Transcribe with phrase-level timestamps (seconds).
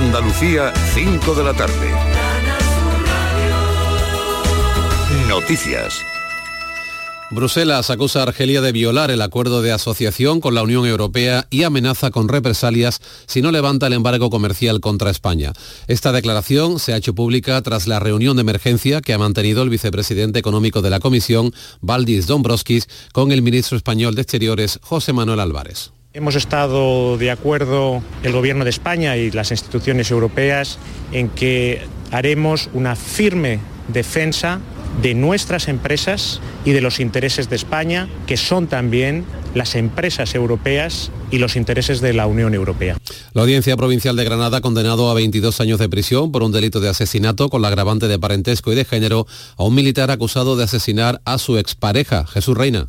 [0.00, 1.90] Andalucía, 5 de la tarde.
[5.28, 6.02] Noticias.
[7.32, 11.64] Bruselas acusa a Argelia de violar el acuerdo de asociación con la Unión Europea y
[11.64, 15.52] amenaza con represalias si no levanta el embargo comercial contra España.
[15.88, 19.68] Esta declaración se ha hecho pública tras la reunión de emergencia que ha mantenido el
[19.68, 25.40] vicepresidente económico de la Comisión, Valdis Dombrovskis, con el ministro español de Exteriores, José Manuel
[25.40, 25.90] Álvarez.
[26.18, 30.80] Hemos estado de acuerdo el Gobierno de España y las instituciones europeas
[31.12, 34.58] en que haremos una firme defensa
[35.00, 41.12] de nuestras empresas y de los intereses de España, que son también las empresas europeas
[41.30, 42.96] y los intereses de la Unión Europea.
[43.32, 46.80] La Audiencia Provincial de Granada ha condenado a 22 años de prisión por un delito
[46.80, 50.64] de asesinato con la agravante de parentesco y de género a un militar acusado de
[50.64, 52.86] asesinar a su expareja, Jesús Reina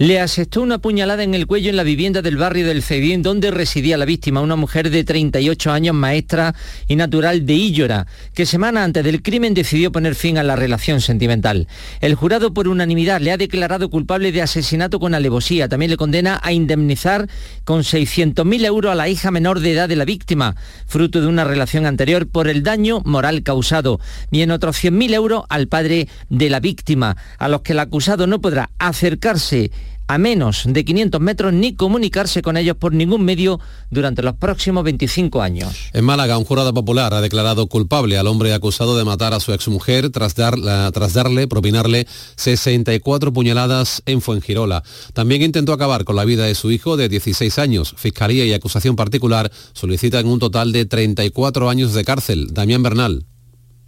[0.00, 3.50] le asestó una puñalada en el cuello en la vivienda del barrio del Cedín, donde
[3.50, 6.54] residía la víctima, una mujer de 38 años, maestra
[6.88, 11.02] y natural de Illora, que semana antes del crimen decidió poner fin a la relación
[11.02, 11.68] sentimental.
[12.00, 15.68] El jurado por unanimidad le ha declarado culpable de asesinato con alevosía.
[15.68, 17.28] También le condena a indemnizar
[17.64, 21.44] con 600.000 euros a la hija menor de edad de la víctima, fruto de una
[21.44, 26.48] relación anterior por el daño moral causado, y en otros 100.000 euros al padre de
[26.48, 29.70] la víctima, a los que el acusado no podrá acercarse
[30.10, 34.82] a menos de 500 metros ni comunicarse con ellos por ningún medio durante los próximos
[34.82, 35.72] 25 años.
[35.92, 39.52] En Málaga, un jurado popular ha declarado culpable al hombre acusado de matar a su
[39.52, 44.82] exmujer tras, tras darle, propinarle 64 puñaladas en Fuengirola.
[45.14, 47.94] También intentó acabar con la vida de su hijo de 16 años.
[47.96, 52.48] Fiscalía y acusación particular solicitan un total de 34 años de cárcel.
[52.52, 53.26] Damián Bernal.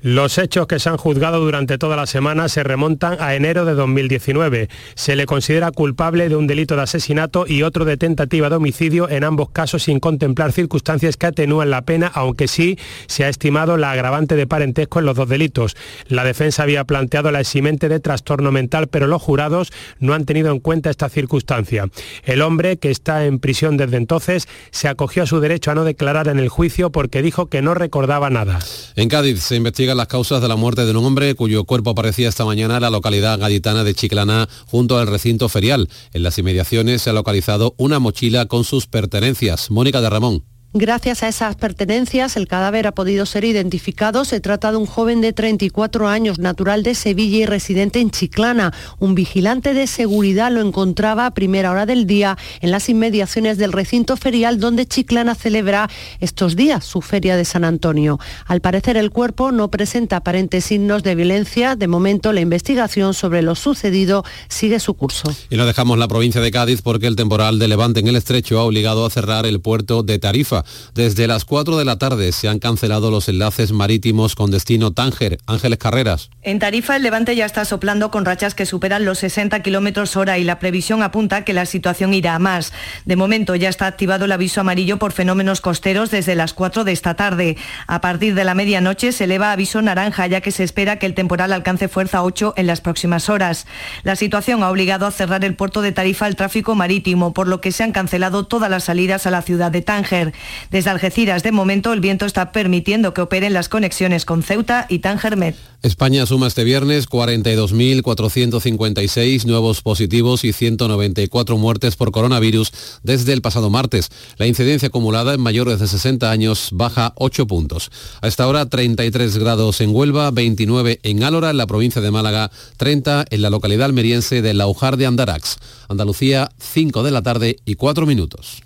[0.05, 3.75] Los hechos que se han juzgado durante toda la semana se remontan a enero de
[3.75, 4.69] 2019.
[4.97, 9.09] Se le considera culpable de un delito de asesinato y otro de tentativa de homicidio,
[9.09, 13.77] en ambos casos sin contemplar circunstancias que atenúan la pena, aunque sí se ha estimado
[13.77, 15.77] la agravante de parentesco en los dos delitos.
[16.09, 20.51] La defensa había planteado la eximente de trastorno mental, pero los jurados no han tenido
[20.51, 21.89] en cuenta esta circunstancia.
[22.25, 25.85] El hombre, que está en prisión desde entonces, se acogió a su derecho a no
[25.85, 28.59] declarar en el juicio porque dijo que no recordaba nada.
[28.97, 32.29] En Cádiz se investiga las causas de la muerte de un hombre cuyo cuerpo aparecía
[32.29, 35.89] esta mañana en la localidad gaditana de Chiclana junto al recinto ferial.
[36.13, 39.71] En las inmediaciones se ha localizado una mochila con sus pertenencias.
[39.71, 40.52] Mónica de Ramón.
[40.75, 44.25] Gracias a esas pertenencias, el cadáver ha podido ser identificado.
[44.25, 48.73] Se trata de un joven de 34 años, natural de Sevilla y residente en Chiclana.
[48.99, 53.71] Un vigilante de seguridad lo encontraba a primera hora del día en las inmediaciones del
[53.71, 55.91] recinto ferial donde Chiclana celebra
[56.21, 58.19] estos días su feria de San Antonio.
[58.47, 61.77] Al parecer el cuerpo no presenta aparentes signos de violencia.
[61.77, 65.35] De momento la investigación sobre lo sucedido sigue su curso.
[65.51, 68.59] Y no dejamos la provincia de Cádiz porque el temporal de Levante en el estrecho
[68.59, 70.62] ha obligado a cerrar el puerto de Tarifa
[70.95, 75.39] desde las 4 de la tarde se han cancelado los enlaces marítimos con destino Tánger.
[75.47, 76.31] Ángeles Carreras.
[76.43, 80.39] En Tarifa el levante ya está soplando con rachas que superan los 60 kilómetros hora
[80.39, 82.73] y la previsión apunta que la situación irá a más.
[83.05, 86.93] De momento ya está activado el aviso amarillo por fenómenos costeros desde las 4 de
[86.93, 87.57] esta tarde.
[87.87, 91.15] A partir de la medianoche se eleva aviso naranja ya que se espera que el
[91.15, 93.67] temporal alcance fuerza 8 en las próximas horas.
[94.03, 97.61] La situación ha obligado a cerrar el puerto de Tarifa al tráfico marítimo, por lo
[97.61, 100.33] que se han cancelado todas las salidas a la ciudad de Tánger.
[100.71, 105.01] Desde Algeciras, de momento, el viento está permitiendo que operen las conexiones con Ceuta y
[105.01, 105.57] Tangermet.
[105.83, 112.71] España suma este viernes 42.456 nuevos positivos y 194 muertes por coronavirus
[113.03, 114.11] desde el pasado martes.
[114.37, 117.91] La incidencia acumulada en mayores de 60 años baja 8 puntos.
[118.21, 122.53] A esta hora 33 grados en Huelva, 29 en Álora, en la provincia de Málaga,
[122.77, 125.57] 30 en la localidad almeriense de Laujar de Andarax.
[125.89, 128.63] Andalucía, 5 de la tarde y 4 minutos.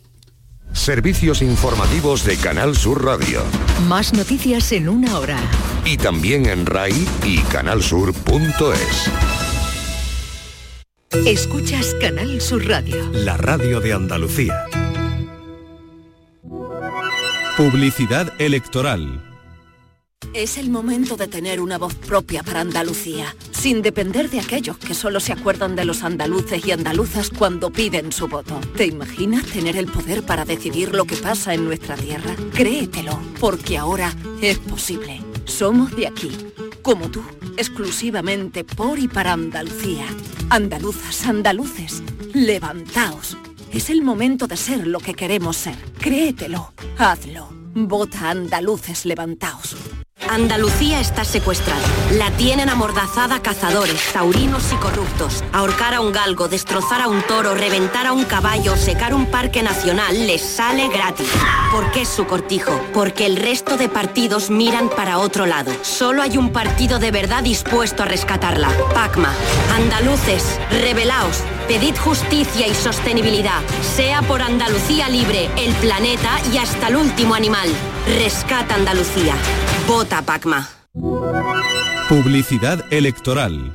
[0.72, 3.42] Servicios informativos de Canal Sur Radio.
[3.88, 5.38] Más noticias en una hora.
[5.84, 9.10] Y también en RAI y canalsur.es.
[11.26, 13.08] Escuchas Canal Sur Radio.
[13.12, 14.66] La radio de Andalucía.
[17.56, 19.22] Publicidad electoral.
[20.34, 23.34] Es el momento de tener una voz propia para Andalucía,
[23.66, 28.12] sin depender de aquellos que solo se acuerdan de los andaluces y andaluzas cuando piden
[28.12, 28.60] su voto.
[28.76, 32.36] ¿Te imaginas tener el poder para decidir lo que pasa en nuestra tierra?
[32.54, 35.20] Créetelo, porque ahora es posible.
[35.46, 36.30] Somos de aquí,
[36.80, 37.24] como tú,
[37.56, 40.06] exclusivamente por y para Andalucía.
[40.48, 42.04] Andaluzas, andaluces,
[42.34, 43.36] levantaos.
[43.72, 45.74] Es el momento de ser lo que queremos ser.
[45.98, 47.48] Créetelo, hazlo.
[47.74, 49.74] Vota andaluces, levantaos.
[50.28, 51.80] Andalucía está secuestrada.
[52.12, 55.44] La tienen amordazada cazadores, taurinos y corruptos.
[55.52, 59.62] Ahorcar a un galgo, destrozar a un toro, reventar a un caballo, secar un parque
[59.62, 61.28] nacional les sale gratis.
[61.70, 62.72] ¿Por qué es su cortijo?
[62.92, 65.72] Porque el resto de partidos miran para otro lado.
[65.82, 68.68] Solo hay un partido de verdad dispuesto a rescatarla.
[68.94, 69.32] Pacma.
[69.74, 71.42] Andaluces, rebelaos.
[71.68, 73.60] Pedid justicia y sostenibilidad.
[73.82, 77.68] Sea por Andalucía libre, el planeta y hasta el último animal.
[78.18, 79.34] Rescata Andalucía.
[79.88, 80.68] Vota Pacma.
[82.08, 83.74] Publicidad electoral.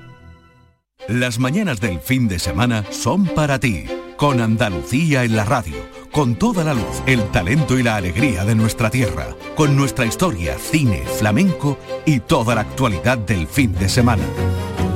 [1.10, 3.86] Las mañanas del fin de semana son para ti,
[4.16, 5.76] con Andalucía en la radio,
[6.12, 10.58] con toda la luz, el talento y la alegría de nuestra tierra, con nuestra historia,
[10.58, 14.24] cine, flamenco y toda la actualidad del fin de semana.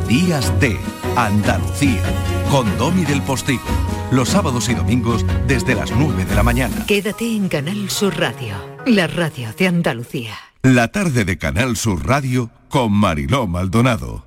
[0.08, 0.80] Días de
[1.18, 2.04] Andalucía,
[2.52, 3.64] con Domi del Postigo,
[4.12, 6.86] los sábados y domingos desde las 9 de la mañana.
[6.86, 8.56] Quédate en Canal Sur Radio,
[8.86, 10.36] la radio de Andalucía.
[10.64, 14.24] La tarde de Canal Sur Radio con Mariló Maldonado.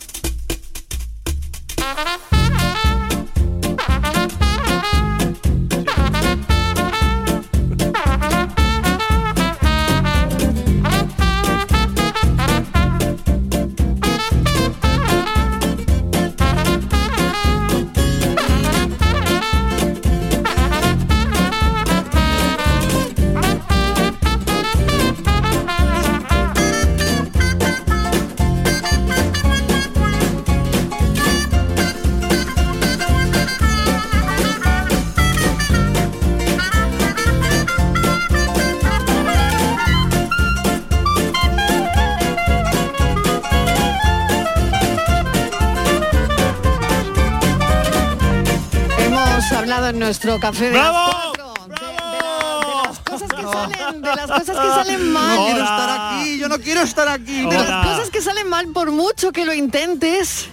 [49.98, 54.26] Nuestro café de las cuatro de, de la- de las cosas que salen, de las
[54.26, 55.36] cosas que salen mal.
[55.36, 55.90] No quiero estar
[56.20, 57.40] aquí, yo no quiero estar aquí.
[57.46, 60.48] De las cosas que salen mal por mucho que lo intentes,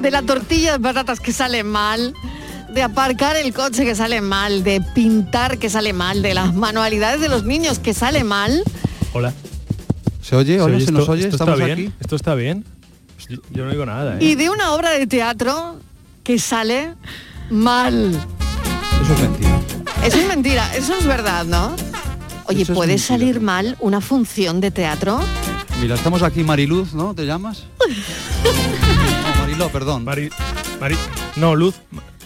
[0.00, 2.14] de la tortilla de patatas que sale mal,
[2.70, 7.20] de aparcar el coche que sale mal, de pintar que sale mal, de las manualidades
[7.20, 8.62] de los niños que sale mal.
[9.12, 9.32] Hola.
[10.22, 10.60] ¿Se oye?
[10.60, 11.22] Hola, ¿se nos oye?
[11.24, 11.78] Esto ¿Estamos está bien?
[11.88, 11.92] aquí?
[12.00, 12.64] ¿Esto está bien?
[13.28, 14.24] Yo, yo no digo nada, ¿eh?
[14.24, 15.78] Y de una obra de teatro
[16.24, 16.94] que sale
[17.50, 18.12] mal.
[19.08, 19.60] Eso es mentira.
[20.04, 21.74] Eso es mentira, eso es verdad, ¿no?
[22.46, 23.06] Oye, Eso ¿puede mentira.
[23.06, 25.20] salir mal una función de teatro?
[25.80, 27.14] Mira, estamos aquí Mariluz, ¿no?
[27.14, 27.64] ¿Te llamas?
[28.44, 30.04] No, Mariló, perdón.
[30.04, 30.30] Mari,
[30.80, 30.96] Mari,
[31.36, 31.74] no, Luz.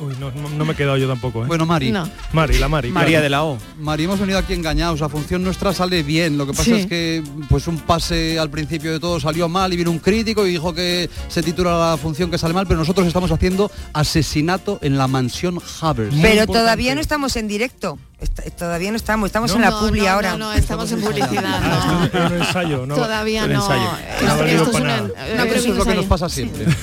[0.00, 1.46] Uy, no, no, no me he quedado yo tampoco, ¿eh?
[1.46, 1.92] Bueno, Mari.
[1.92, 2.08] No.
[2.32, 2.90] Mari, la Mari.
[2.90, 3.22] María claro.
[3.22, 3.58] de la O.
[3.78, 4.98] Mari, hemos venido aquí engañados.
[5.00, 6.38] La función nuestra sale bien.
[6.38, 6.72] Lo que pasa Sí.
[6.72, 10.46] es que pues un pase al principio de todo salió mal y vino un crítico
[10.46, 14.78] y dijo que se titula la función que sale mal, pero nosotros estamos haciendo asesinato
[14.82, 16.14] en la mansión Havers.
[16.20, 17.98] Pero todavía no estamos en directo.
[18.18, 20.32] Est- todavía no estamos, estamos en la No, publi no, ahora.
[20.32, 21.42] No, no, estamos en publicidad.
[21.44, 22.04] Ah, no.
[22.04, 22.94] esto es un ensayo, ¿no?
[22.94, 23.60] Todavía un no.
[23.62, 23.90] ensayo.
[24.20, 26.64] Esto- es una- eh, No, pero eso es lo que nos pasa siempre.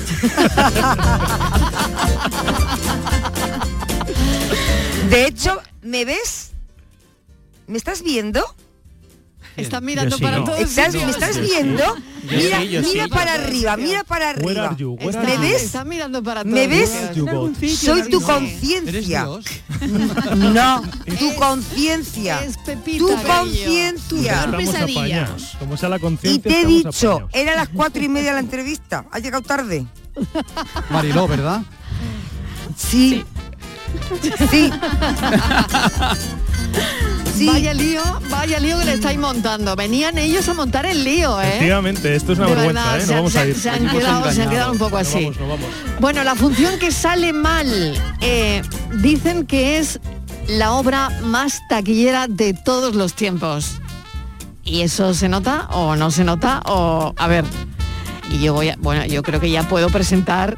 [5.09, 6.51] De hecho, ¿me ves?
[7.67, 8.43] ¿Me estás viendo?
[9.55, 10.43] Estás mirando sí, para no.
[10.45, 11.03] todos ¿Estás, sitios.
[11.05, 11.83] ¿Me estás viendo?
[11.95, 12.03] sí.
[12.35, 13.09] Mira, sí, mira sí.
[13.09, 14.67] para arriba, mira para Where arriba.
[14.67, 14.91] are you?
[14.93, 15.71] Where Está- are ¿Me ves?
[15.85, 16.91] Mirando para ¿Me ves?
[17.77, 19.27] Soy tu conciencia.
[20.35, 20.81] No,
[21.17, 22.39] tu conciencia.
[22.97, 24.47] Tu conciencia.
[25.59, 27.29] Como sea la Y conciencia, te he dicho, apañados.
[27.33, 29.05] era las cuatro y media la entrevista.
[29.11, 29.85] ¿Has llegado tarde?
[30.89, 31.61] Mariló, ¿verdad?
[32.77, 33.23] Sí.
[34.51, 34.71] Sí.
[37.35, 37.47] Sí.
[37.47, 39.73] Vaya lío, vaya lío que le estáis montando.
[39.77, 41.47] Venían ellos a montar el lío, ¿eh?
[41.47, 43.01] Efectivamente, esto es una De vergüenza, verdad, ¿eh?
[43.01, 43.55] se No han- vamos se a ir.
[43.55, 44.49] se han quedado- se han engañado.
[44.51, 45.23] quedado un poco No así.
[45.23, 45.65] vamos, no vamos.
[46.01, 48.61] Bueno, la función que sale mal, eh,
[49.01, 50.01] dicen que es
[50.49, 53.75] la obra más taquillera de todos los tiempos.
[54.65, 56.61] ¿Y eso se nota o no se nota?
[56.65, 57.45] O, a ver,
[58.29, 60.57] y yo voy a, bueno, yo creo que ya puedo presentar,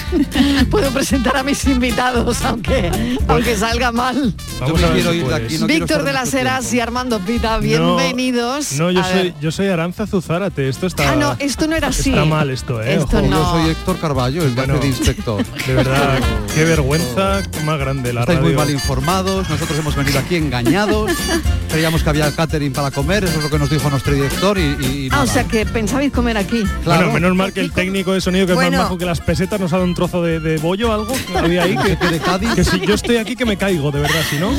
[0.70, 4.34] puedo presentar a mis invitados, aunque, aunque salga mal.
[4.60, 6.72] Vamos Yo a me ver quiero si ir de aquí, no Víctor de las Heras
[6.72, 8.72] y Armando Pita, bienvenidos.
[8.74, 10.68] No, yo soy, yo soy Aranza Zuzárate.
[10.68, 11.12] Esto está.
[11.12, 12.10] Ah, no, esto no era así.
[12.10, 12.94] Está mal esto, ¿eh?
[12.94, 13.26] Esto Ojo.
[13.28, 13.36] no.
[13.42, 14.78] Yo soy Héctor Carballo, el Bueno.
[14.78, 15.44] de inspector.
[15.66, 16.18] De verdad,
[16.54, 18.50] qué vergüenza más grande la Estáis radio.
[18.50, 21.12] muy mal informados, nosotros hemos venido aquí engañados,
[21.70, 24.62] creíamos que había catering para comer, eso es lo que nos dijo nuestro director y,
[24.80, 26.62] y- y Ah, o sea que pensabais comer aquí.
[26.84, 27.02] Claro.
[27.10, 29.60] Bueno, menos mal que el técnico de sonido que es más bajo que las pesetas
[29.60, 32.18] nos ha un trozo de, de bollo o algo que había ahí que, Que de
[32.20, 32.54] Cádiz.
[32.54, 34.50] que si yo estoy aquí que me caigo, de verdad, si no.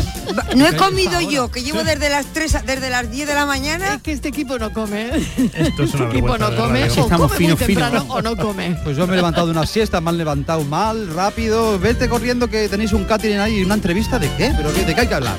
[0.55, 3.95] No he comido yo, que llevo desde las 3, desde las 10 de la mañana.
[3.95, 5.09] Es que este equipo no come.
[5.53, 7.79] Esto es una Este equipo no come o Estamos come fino, muy fino.
[7.81, 8.77] temprano o no come.
[8.83, 12.47] Pues yo me he levantado de una siesta, me han levantado mal, rápido, vete corriendo
[12.49, 15.07] que tenéis un catering ahí y una entrevista de qué, pero ¿qué- de qué hay
[15.07, 15.35] que hablar.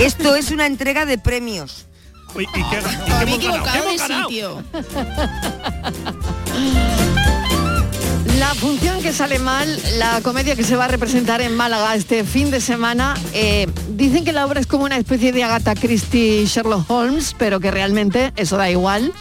[0.00, 1.86] Esto es una entrega de premios.
[2.34, 3.72] ¿Y, y qué, y qué Me he hemos ganado?
[3.72, 4.28] ¿Qué equivocado de hemos ganado?
[4.28, 4.62] sitio.
[8.38, 12.24] La función que sale mal, la comedia que se va a representar en Málaga este
[12.24, 16.46] fin de semana, eh, dicen que la obra es como una especie de Agatha Christie
[16.46, 19.12] Sherlock Holmes, pero que realmente eso da igual,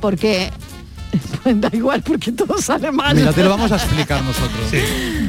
[0.00, 0.50] porque
[1.42, 3.14] pues da igual porque todo sale mal.
[3.16, 4.70] Mira, te lo vamos a explicar nosotros.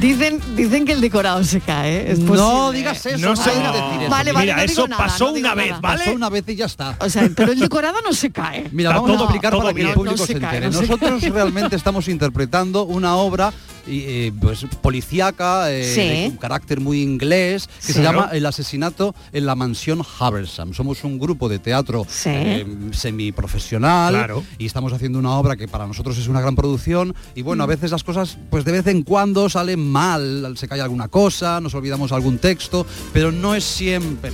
[0.00, 1.96] Dicen, dicen que el decorado se cae.
[1.98, 2.12] ¿eh?
[2.12, 4.10] Es No digas eso, No no se- puedes decir eso.
[4.10, 5.80] Vale, vale, Mira, no eso nada, pasó no digo una vez, nada.
[5.80, 5.98] ¿vale?
[6.04, 6.96] Pasó una vez y ya está.
[7.00, 8.68] O sea, pero el decorado no se cae.
[8.72, 10.66] Mira, Está vamos todo- a explicar para que el público No se se cae, entere.
[10.66, 13.52] no se Nosotros realmente estamos interpretando una obra
[13.86, 16.00] y, eh, pues, policíaca, eh, Sí.
[16.00, 17.92] de un carácter muy inglés, que Sí.
[17.94, 20.72] se llama El asesinato en la mansión Haversam.
[20.74, 22.28] Somos un grupo de teatro Sí.
[22.32, 24.44] eh, semiprofesional Claro.
[24.58, 27.44] y estamos haciendo una obra que para nosotros es una gran producción y Mm.
[27.44, 31.08] bueno, a veces las cosas pues de vez en cuando salen mal, se cae alguna
[31.08, 34.30] cosa, nos olvidamos algún texto, pero no es siempre.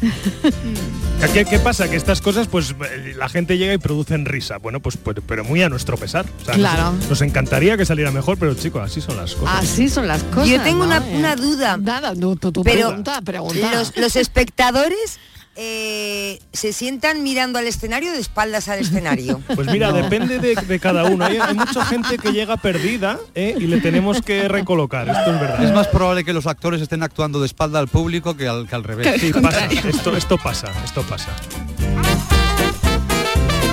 [1.34, 1.88] ¿Qué, qué pasa?
[1.90, 2.74] Que estas cosas, pues
[3.16, 4.58] la gente llega y producen risa.
[4.58, 6.26] Bueno, pues, pues, pero muy a nuestro pesar.
[6.42, 6.92] O sea, Claro.
[6.92, 9.56] Nos, nos encantaría que saliera mejor, pero chicos, así son las cosas.
[9.64, 10.48] Así son las cosas.
[10.48, 10.86] Yo tengo ¿no?
[10.86, 11.76] una, una duda.
[11.76, 13.72] Nada, tú- tú Pero pregunta, pregunta.
[13.74, 15.18] Los, los espectadores
[15.60, 19.42] eh, se sientan mirando al escenario de espaldas al escenario.
[19.58, 21.24] Pues mira, depende de, de cada uno.
[21.24, 23.56] Hay, hay mucha gente que llega perdida ¿eh?
[23.58, 25.08] y le tenemos que recolocar.
[25.08, 25.64] Esto es verdad.
[25.64, 28.74] Es más probable que los actores estén actuando de espalda al público que al, que
[28.76, 29.20] al revés.
[29.20, 29.66] Sí, pasa.
[29.66, 31.34] Esto, esto pasa, esto pasa.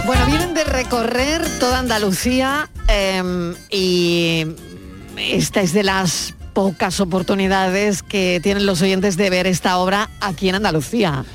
[0.08, 4.48] Bueno, vienen de recorrer toda Andalucía eh, y
[5.18, 10.50] esta es de las pocas oportunidades que tienen los oyentes de ver esta obra aquí
[10.50, 11.26] en Andalucía.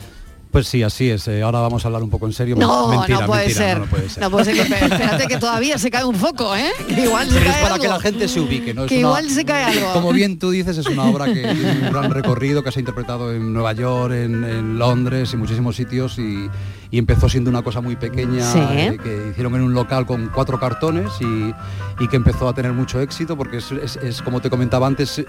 [0.50, 1.28] Pues sí, así es.
[1.28, 2.56] Eh, ahora vamos a hablar un poco en serio.
[2.56, 3.78] No, Mentira, no, puede mentira, ser.
[3.78, 4.20] no, no puede ser.
[4.22, 6.72] No puede ser que espérate que todavía se cae un foco, ¿eh?
[6.88, 7.82] Que igual se Pero es cae para algo.
[7.84, 8.82] que la gente se ubique, ¿no?
[8.84, 9.92] Es Que una- igual se cae algo.
[9.92, 12.82] Como bien tú dices, es una obra que tiene un gran recorrido, que se ha
[12.82, 16.50] interpretado en Nueva York, en, en Londres y muchísimos sitios y,
[16.90, 18.58] y empezó siendo una cosa muy pequeña Sí.
[18.60, 21.54] eh, que hicieron en un local con cuatro cartones y,
[22.02, 25.24] y que empezó a tener mucho éxito porque es, es- es, como te comentaba antes,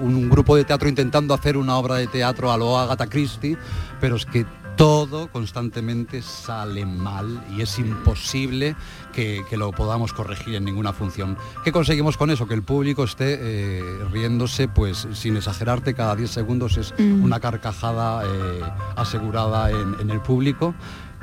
[0.00, 3.56] un grupo de teatro intentando hacer una obra de teatro a lo Agatha Christie,
[4.00, 4.44] pero es que
[4.76, 8.76] todo constantemente sale mal y es imposible
[9.12, 11.36] que, que lo podamos corregir en ninguna función.
[11.64, 12.48] ¿Qué conseguimos con eso?
[12.48, 17.24] Que el público esté eh, riéndose, pues sin exagerarte, cada 10 segundos es Mm.
[17.24, 18.60] una carcajada eh,
[18.96, 20.74] asegurada en, en el público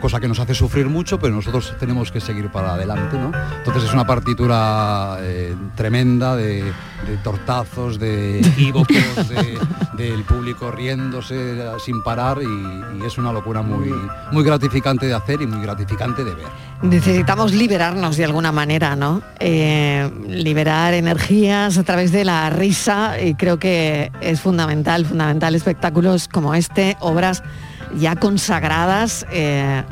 [0.02, 3.32] cosa que nos hace sufrir mucho, pero nosotros tenemos que seguir para adelante, ¿no?
[3.60, 6.64] Entonces es una partitura eh, tremenda de,
[7.08, 9.58] de tortazos, de equívocos, de-
[9.98, 13.94] del público riéndose sin parar y, y es una locura muy,
[14.32, 16.48] muy gratificante de hacer y muy gratificante de ver.
[16.82, 19.22] Necesitamos liberarnos de alguna manera, ¿no?
[19.40, 26.28] Eh, liberar energías a través de la risa y creo que es fundamental, fundamental espectáculos
[26.28, 27.44] como este, obras
[27.96, 29.84] ya consagradas eh,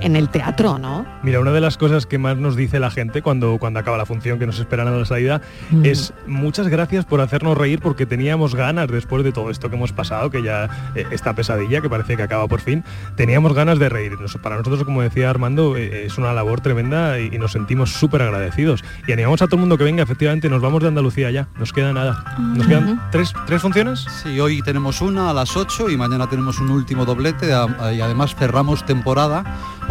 [0.00, 1.06] en el teatro, ¿no?
[1.22, 4.06] Mira, una de las cosas que más nos dice la gente cuando, cuando acaba la
[4.06, 5.84] función, que nos esperan a la salida, Mm.
[5.84, 9.92] es muchas gracias por hacernos reír porque teníamos ganas después de todo esto que hemos
[9.92, 12.84] pasado, que ya eh, esta pesadilla que parece que acaba por fin,
[13.16, 14.20] teníamos ganas de reír.
[14.20, 17.90] Nos- Para nosotros, como decía Armando, eh, es una labor tremenda y, y nos sentimos
[17.92, 18.84] súper agradecidos.
[19.06, 21.72] Y animamos a todo el mundo que venga, efectivamente, nos vamos de Andalucía ya, nos
[21.72, 22.24] queda nada.
[22.38, 24.04] ¿Nos quedan tres, tres funciones?
[24.22, 28.00] Sí, hoy tenemos una a las 8 y mañana tenemos un último doblete a- y
[28.00, 29.44] además cerramos temporada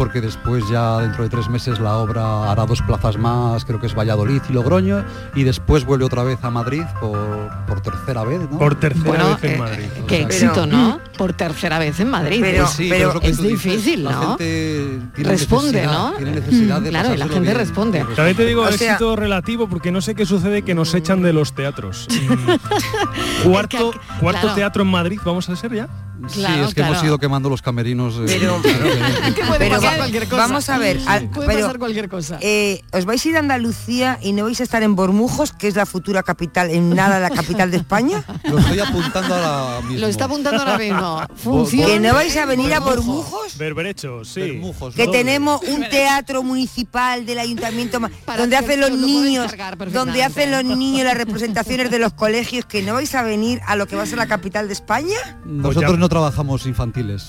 [0.04, 3.86] porque después ya dentro de tres meses la obra hará dos plazas más, creo que
[3.86, 5.02] es Valladolid y Logroño
[5.34, 8.58] y después vuelve otra vez a Madrid por, por tercera vez, ¿no?
[8.58, 9.84] Por tercera Bueno, vez en eh, Madrid.
[10.06, 11.00] Qué sea, éxito, pero- ¿no?
[11.16, 12.40] Por tercera vez en Madrid.
[12.42, 14.20] Pero- Pues Sí, pero es, es dices, difícil, la ¿no?
[14.36, 16.12] gente tiene Responde, ¿no?
[16.18, 17.56] Tiene necesidad de Claro, y la gente bien.
[17.56, 18.04] responde.
[18.14, 21.22] También te digo O sea- éxito relativo porque no sé qué sucede que nos echan
[21.22, 22.08] de los teatros.
[22.10, 23.48] Mm.
[23.48, 24.54] cuarto Es que, cuarto claro.
[24.54, 25.88] teatro en Madrid, vamos a ser ya.
[26.28, 28.14] Sí, es que hemos ido quemando los camerinos.
[28.16, 28.64] eh, Pero- Es
[29.34, 30.36] que puede Pero pasar va- cualquier cosa.
[30.36, 32.38] vamos a ver, al- puede pero- pasar cualquier cosa.
[32.40, 35.68] Eh, os vais a ir a Andalucía y no vais a estar en Bormujos, que
[35.68, 38.24] es la futura capital, en nada la capital de España.
[38.44, 39.98] Lo estoy apuntando ahora mismo.
[40.00, 41.22] Lo está apuntando ahora mismo.
[41.36, 41.86] Función.
[41.90, 43.58] Que no vais a venir a Bormujos.
[43.58, 44.40] Berberecho, sí.
[44.40, 45.12] Bermujos, Que ¿no?
[45.12, 49.52] tenemos un teatro municipal del ayuntamiento Para donde hacen los lo niños,
[49.92, 53.76] donde hacen los niños las representaciones de los colegios, que no vais a venir a
[53.76, 55.16] lo que va a ser la capital de España.
[55.44, 57.28] Nosotros ya- no trabajamos infantiles.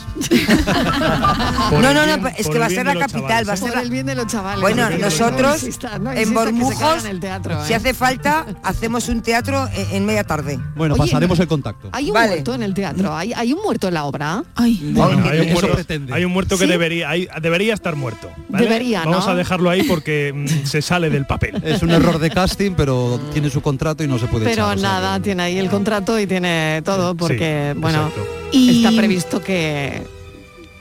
[1.71, 3.81] No, no, no, es que va a ser la capital, va a ser Por la-
[3.83, 4.59] el bien de los chavales.
[4.59, 7.75] Bueno, no, no, nosotros no insistas, no en se Bormujos, el teatro, si ¿eh?
[7.77, 10.59] hace falta, hacemos un teatro en, en media tarde.
[10.75, 11.87] Bueno, Oye, pasaremos el contacto.
[11.93, 12.27] Hay un Vale.
[12.31, 14.43] muerto en el teatro, hay, hay un muerto en la obra.
[14.55, 15.77] Ay, Bueno, que- hay, un muerto,
[16.13, 16.69] hay un muerto que ¿Sí?
[16.69, 18.29] debería, hay- debería estar muerto.
[18.49, 18.65] ¿vale?
[18.65, 21.61] Debería, Vamos a dejarlo ahí porque mm, se sale del papel.
[21.63, 24.77] Es un error de casting, pero tiene su contrato y no se puede Pero echar,
[24.77, 28.25] o sea nada, tiene ahí el contrato y tiene todo porque, Sí, bueno, exacto.
[28.51, 30.03] Y- está previsto que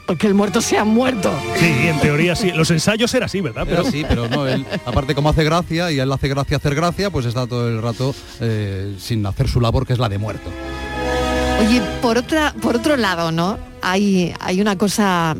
[0.06, 1.32] porque el muerto sea muerto.
[1.58, 2.52] Sí, en teoría sí.
[2.52, 3.66] Los ensayos eran así, ¿verdad?
[3.68, 7.10] Pero sí, pero no, él, aparte como hace gracia y él hace gracia hacer gracia,
[7.10, 10.50] pues está todo el rato eh, sin hacer su labor, que es la de muerto.
[11.60, 13.58] Oye, por otra, por otro lado, ¿no?
[13.80, 15.36] Hay, hay una cosa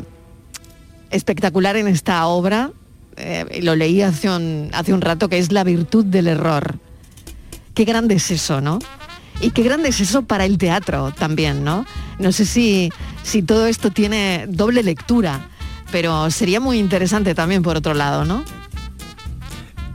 [1.11, 2.71] espectacular en esta obra,
[3.17, 6.79] eh, lo leí hace un, hace un rato, que es la virtud del error.
[7.73, 8.79] Qué grande es eso, ¿no?
[9.41, 11.85] Y qué grande es eso para el teatro también, ¿no?
[12.19, 12.89] No sé si,
[13.23, 15.49] si todo esto tiene doble lectura,
[15.91, 18.43] pero sería muy interesante también por otro lado, ¿no?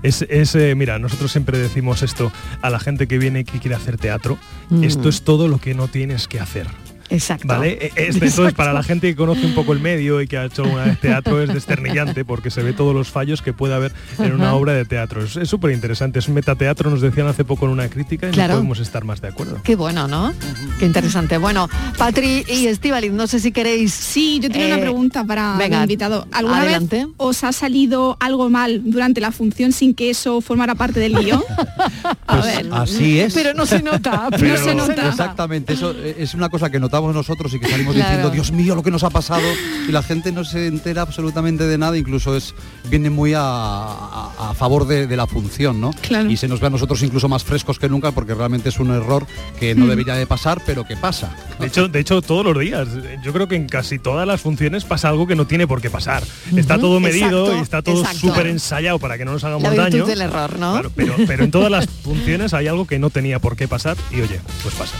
[0.02, 2.32] Es, es, eh, mira, nosotros siempre decimos esto
[2.62, 4.38] a la gente que viene y que quiere hacer teatro.
[4.70, 4.85] Mm.
[4.85, 6.66] Esto es todo lo que no tienes que hacer.
[7.11, 7.47] Exacto.
[7.49, 7.71] ¿Vale?
[7.81, 10.45] E- es- entonces, para la gente que conoce un poco el medio y que ha
[10.45, 13.93] hecho alguna vez teatro, es desternillante porque se ve todos los fallos que puede haber
[14.19, 15.23] en una obra de teatro.
[15.25, 16.19] Es súper interesante.
[16.19, 18.55] Es un metateatro, nos decían hace poco en una crítica, y Claro.
[18.55, 19.61] no podemos estar más de acuerdo.
[19.62, 20.33] Qué bueno, ¿no?
[20.79, 21.38] Qué interesante.
[21.38, 23.93] Bueno, Patri y Estivaliz, no sé si queréis...
[23.93, 26.26] Sí, yo tengo una eh, pregunta para venga, el invitado.
[26.33, 26.97] ¿Alguna adelante.
[27.07, 31.14] vez os ha salido algo mal durante la función sin que eso formara parte del
[31.17, 31.43] guion?
[32.26, 32.69] a ver.
[32.69, 33.35] Pues Así es.
[33.35, 34.29] Pero no se nota.
[34.31, 35.09] No Pero- se nota.
[35.09, 38.09] Exactamente, eso es una cosa que nosotros y que salimos Claro.
[38.11, 39.42] diciendo, Dios mío, lo que nos ha pasado,
[39.88, 42.54] y la gente no se entera absolutamente de nada, incluso es
[42.88, 45.90] viene muy a, a- a favor de, de la función, ¿no?
[46.28, 48.90] Y se nos ve a nosotros incluso más frescos que nunca porque realmente es un
[48.90, 49.26] error
[49.59, 49.88] que no Mm.
[49.90, 51.35] debería de pasar, pero que pasa.
[51.59, 52.88] De hecho, de hecho, todos los días.
[53.23, 55.90] Yo creo que en casi todas las funciones pasa algo que no tiene por qué
[55.90, 56.23] pasar.
[56.57, 59.71] Está todo medido exacto, y está todo súper ensayado para que no nos hagamos La
[59.71, 60.07] virtud daño.
[60.07, 60.73] del error, ¿no?
[60.73, 63.97] Claro, pero, pero en todas las funciones hay algo que no tenía por qué pasar
[64.11, 64.97] y oye, pues pasa.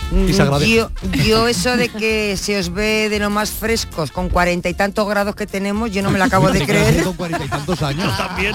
[0.65, 0.89] Yo,
[1.25, 5.07] yo eso de que se os ve de lo más frescos con cuarenta y tantos
[5.07, 7.03] grados que tenemos, yo no me lo acabo de creer.
[7.03, 8.15] Con cuarenta y tantos años.
[8.17, 8.53] También.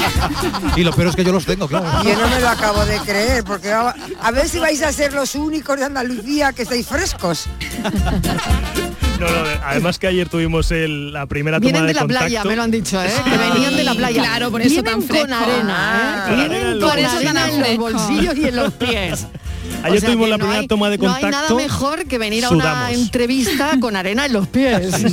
[0.76, 1.86] y lo peor es que yo los tengo, claro.
[2.02, 5.12] Yo no me lo acabo de creer, porque a, a ver si vais a ser
[5.12, 7.46] los únicos de Andalucía que estáis frescos.
[9.18, 12.26] No, no, además que ayer tuvimos el- la primera toma Vienen de la contacto.
[12.26, 13.10] playa, me lo han dicho, ¿eh?
[13.24, 14.22] Que venían de la playa.
[14.22, 15.24] Claro, por eso Vienen tan fresco.
[15.26, 16.34] con arena, Ah, ¿eh?
[16.36, 19.26] Vienen arena en con los arena en los bolsillos y en los pies.
[19.82, 21.56] Ayer O sea tuvimos la no primera hay- toma de No hay nada contacto.
[21.56, 22.92] mejor que venir a una Sudamos.
[22.92, 24.90] entrevista con arena en los pies.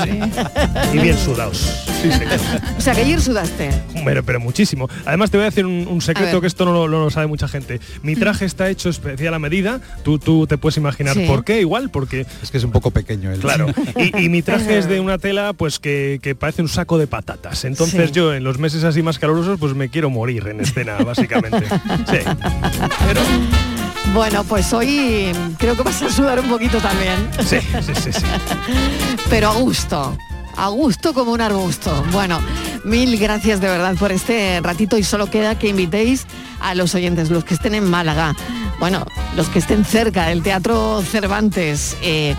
[0.94, 1.58] Y bien sudados.
[2.02, 2.20] Sí, sí.
[2.78, 3.70] O sea, que ayer sudaste.
[4.04, 4.90] Pero, pero muchísimo.
[5.06, 7.48] Además te voy a decir un, secreto que esto no, lo- no lo sabe mucha
[7.48, 7.80] gente.
[8.02, 9.80] Mi traje está hecho especial a medida.
[10.04, 11.26] Tú, tú te puedes imaginar Sí.
[11.28, 12.26] por qué igual, porque...
[12.42, 13.68] Es que es un poco pequeño el Claro.
[13.96, 17.08] Y, y mi traje es de una tela pues que, que parece un saco de
[17.08, 17.64] patatas.
[17.66, 18.14] Entonces Sí.
[18.16, 21.66] yo en los meses así más calurosos pues me quiero morir en escena, básicamente.
[22.10, 22.18] Sí.
[24.14, 27.30] Bueno, pues hoy creo que vas a sudar un poquito también.
[27.46, 28.26] Sí, sí, sí, sí.
[29.30, 30.18] Pero a gusto.
[30.56, 32.04] A gusto como un arbusto.
[32.12, 32.40] Bueno,
[32.84, 36.28] mil gracias de verdad por este ratito y solo queda que invitéis
[36.62, 38.36] a los oyentes, los que estén en Málaga,
[38.80, 41.98] bueno, los que estén cerca del Teatro Cervantes.
[42.02, 42.36] eh,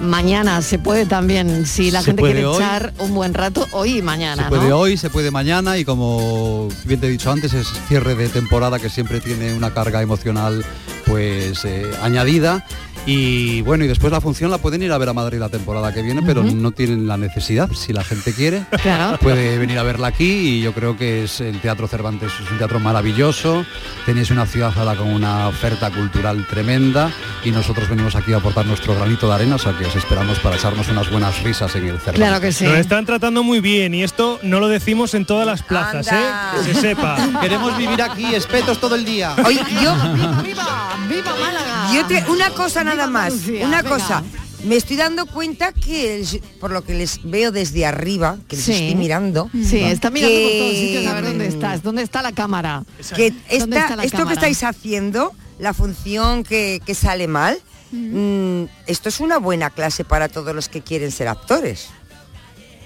[0.00, 2.56] mañana se puede también, si la Se gente quiere hoy.
[2.56, 4.44] echar un buen rato, hoy y mañana.
[4.44, 4.78] Se puede ¿no?
[4.78, 8.78] hoy, se puede mañana y como bien te he dicho antes, es cierre de temporada
[8.78, 10.64] que siempre tiene una carga emocional
[11.06, 12.64] pues eh, añadida.
[13.06, 15.92] Y bueno, y después la función la pueden ir a ver a Madrid la temporada
[15.94, 17.70] que viene, pero no tienen la necesidad.
[17.72, 19.18] Si la gente quiere, Claro.
[19.18, 20.24] puede venir a verla aquí
[20.58, 23.64] y yo creo que es el Teatro Cervantes, es un teatro maravilloso.
[24.04, 27.10] Tenéis una ciudad con una oferta cultural tremenda
[27.44, 30.38] y nosotros venimos aquí a aportar nuestro granito de arena, o sea que os esperamos
[30.40, 32.60] para echarnos unas buenas risas en el Cervantes.
[32.62, 36.20] Nos están tratando muy bien y esto no lo decimos en todas las plazas, ¿eh?
[36.66, 37.16] Que se sepa.
[37.40, 39.34] Queremos vivir aquí, espetos todo el día.
[39.46, 39.94] Oye, yo,
[40.42, 40.96] ¡Viva!
[41.08, 41.94] ¡Viva Málaga!
[41.94, 43.94] yo te- una cosa nada más, Andalucía, una venga.
[43.96, 44.22] cosa.
[44.64, 48.64] Me estoy dando cuenta que, el- por lo que les veo desde arriba, que les
[48.64, 48.72] Sí.
[48.72, 52.32] estoy mirando, Sí, está mirando por todos sitios a ver dónde estás, dónde está la
[52.32, 52.82] cámara.
[53.14, 54.28] que ¿Dónde esta- está la esto cámara?
[54.28, 57.60] que estáis haciendo, la función que, que sale mal,
[57.92, 61.86] mm, esto es una buena clase para todos los que quieren ser actores.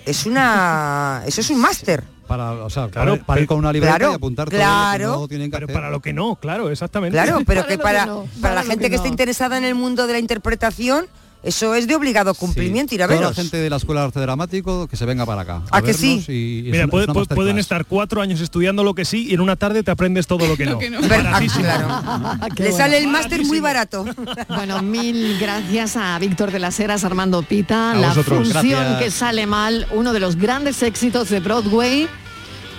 [0.05, 2.05] Es una, eso es un máster.
[2.27, 5.05] Para, o sea, Claro, para, para ir con una libreta claro, y apuntar claro.
[5.05, 5.75] todo lo que no tienen que Pero hacer.
[5.75, 7.17] para lo que no, claro, exactamente.
[7.17, 9.13] Claro, pero que para, que no, para para la gente que que, está no.
[9.13, 11.07] interesada en el mundo de la interpretación,
[11.43, 13.37] eso es de obligado cumplimiento, ir a Toda veros.
[13.37, 15.63] la gente de la Escuela de Arte Dramático que se venga para acá.
[15.71, 16.25] ¿A que sí?
[16.29, 19.57] y- y Mira, puede- pueden estar cuatro años estudiando lo que sí y en una
[19.57, 20.79] tarde te aprendes todo lo que no.
[20.79, 22.49] Ver- ah, claro.
[22.55, 22.85] Qué Le bueno.
[22.85, 24.05] sale el máster muy barato.
[24.49, 27.93] Bueno, mil gracias a Víctor de las Heras, Armando Pita.
[27.93, 28.49] A la vosotros.
[28.53, 28.99] función Gracias.
[29.03, 32.07] que sale mal, uno de los grandes éxitos de Broadway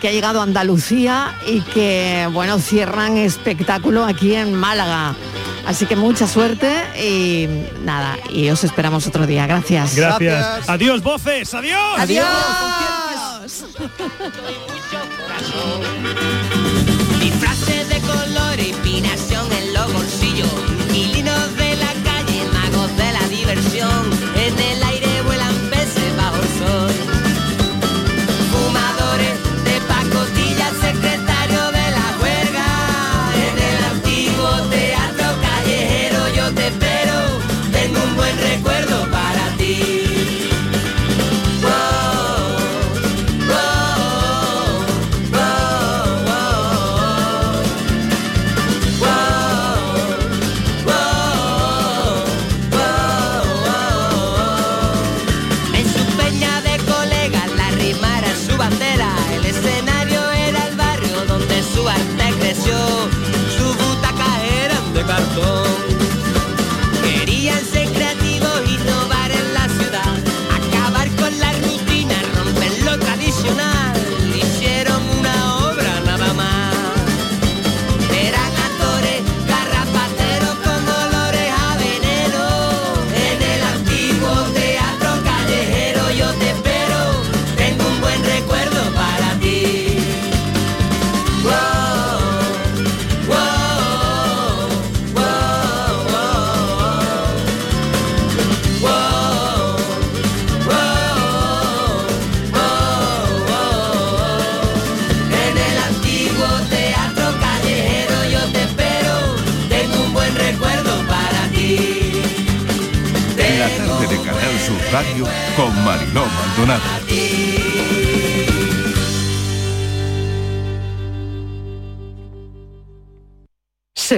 [0.02, 5.16] que ha llegado a Andalucía y que, bueno, cierran espectáculo aquí en Málaga.
[5.66, 6.70] Así que mucha suerte
[7.02, 7.48] y
[7.84, 9.48] nada, y os esperamos otro día.
[9.48, 9.96] Gracias.
[9.96, 10.70] Gracias.
[10.70, 11.54] Adiós, voces.
[11.54, 11.80] Adiós.
[11.98, 12.26] Adiós.
[17.20, 20.52] Disfraces de color, inspiración en los bolsillos,
[21.58, 21.63] de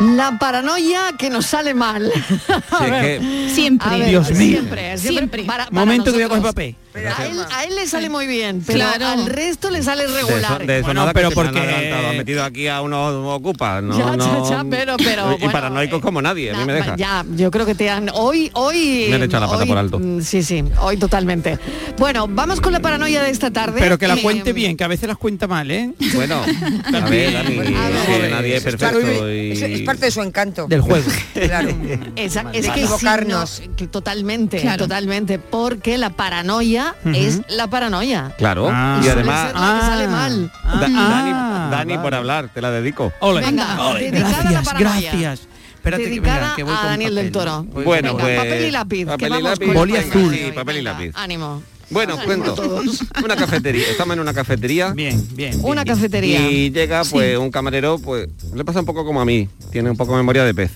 [0.00, 2.10] La paranoia que nos sale mal.
[2.70, 3.88] A Sí, ver, que- Siempre.
[3.88, 4.38] a ver, Dios mío.
[4.60, 4.98] Siempre, siempre.
[5.18, 5.44] Siempre.
[5.44, 6.64] Para- para Momento que voy a coger nosotros.
[6.96, 9.06] A él, a él le sale muy bien, pero Claro.
[9.06, 10.66] al resto le sale De eso, regular.
[10.66, 12.08] de eso Bueno, nada pero han porque- adelantado.
[12.08, 13.96] Han metido aquí a unos ocupas, ¿no?
[13.98, 16.96] Ya, ya, no- ya, pero- pero, Y bueno, paranoicos como nadie, a mí me deja.
[16.96, 18.08] Ya, yo creo que te han.
[18.14, 19.06] Hoy, hoy.
[19.10, 19.98] Me han echado la pata hoy- por alto.
[19.98, 21.58] mm, Sí, sí, hoy totalmente.
[21.98, 23.78] Bueno, vamos con la paranoia de esta tarde.
[23.80, 25.92] Pero que la Eh, cuente bien, que a veces las cuenta mal, ¿eh?
[26.14, 26.36] Bueno,
[26.94, 29.52] a ver, Dani, que nadie es perfecto y...
[29.52, 30.66] Es, es parte de su encanto.
[30.68, 31.06] Del juego.
[31.34, 31.68] Claro.
[32.16, 33.50] Esa- es que equivocarnos.
[33.50, 34.84] sí, no, totalmente, Claro.
[34.84, 38.32] totalmente, porque la paranoia Es la paranoia.
[38.38, 38.98] Claro, Ah.
[39.00, 39.52] y Suele además...
[39.54, 40.52] la que sale mal.
[40.64, 42.02] Da- Dani, Ah, Dani, vale.
[42.04, 43.12] por hablar, te la dedico.
[43.20, 43.40] Ole.
[43.44, 45.40] Venga, Ole, gracias, gracias.
[45.74, 47.32] Espérate que, Dedicada venga, que voy a con Daniel del papel.
[47.32, 47.62] Toro.
[47.64, 48.36] Voy Bueno, Venga, pues...
[48.38, 50.34] papel y lápiz, papel y lápiz, Boli azul.
[50.34, 51.12] Sí, papel y lápiz.
[51.14, 51.62] Ánimo.
[51.90, 52.56] Bueno, cuento.
[53.24, 53.88] Una cafetería.
[53.88, 54.90] Estamos en una cafetería.
[54.92, 55.60] Bien, bien.
[55.62, 56.50] Una bien, cafetería.
[56.50, 59.96] Y llega pues un camarero, pues le pasa un poco como a mí, tiene un
[59.96, 60.72] poco de memoria de pez.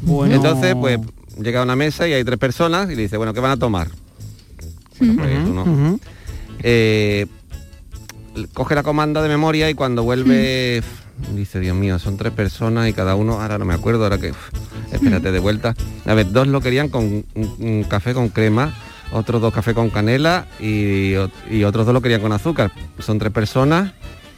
[0.00, 0.34] Bueno.
[0.34, 0.98] Entonces, pues
[1.38, 3.56] llega a una mesa y hay tres personas y le dice, bueno, ¿qué van a
[3.58, 3.88] tomar?
[5.00, 5.98] Bueno, pues uno.
[6.62, 7.26] Eh,
[8.52, 10.82] coge la comanda de memoria y cuando vuelve
[11.34, 14.30] dice, Dios mío, son tres personas y cada uno, ahora no me acuerdo, ahora que
[14.30, 14.50] uf,
[14.92, 15.74] espérate de vuelta.
[16.06, 17.24] A ver, dos lo querían con un,
[17.58, 18.74] un café con crema,
[19.12, 22.72] otros dos café con canela y, ot- y otros dos lo querían con azúcar.
[22.98, 23.92] Son tres personas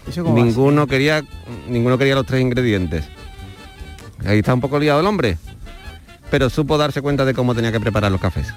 [0.08, 1.22] ¿Eso cómo va a ninguno quería
[1.68, 3.04] ninguno quería los tres ingredientes.
[4.26, 5.38] Ahí está un poco liado el hombre
[6.30, 8.48] pero supo darse cuenta de cómo tenía que preparar los cafés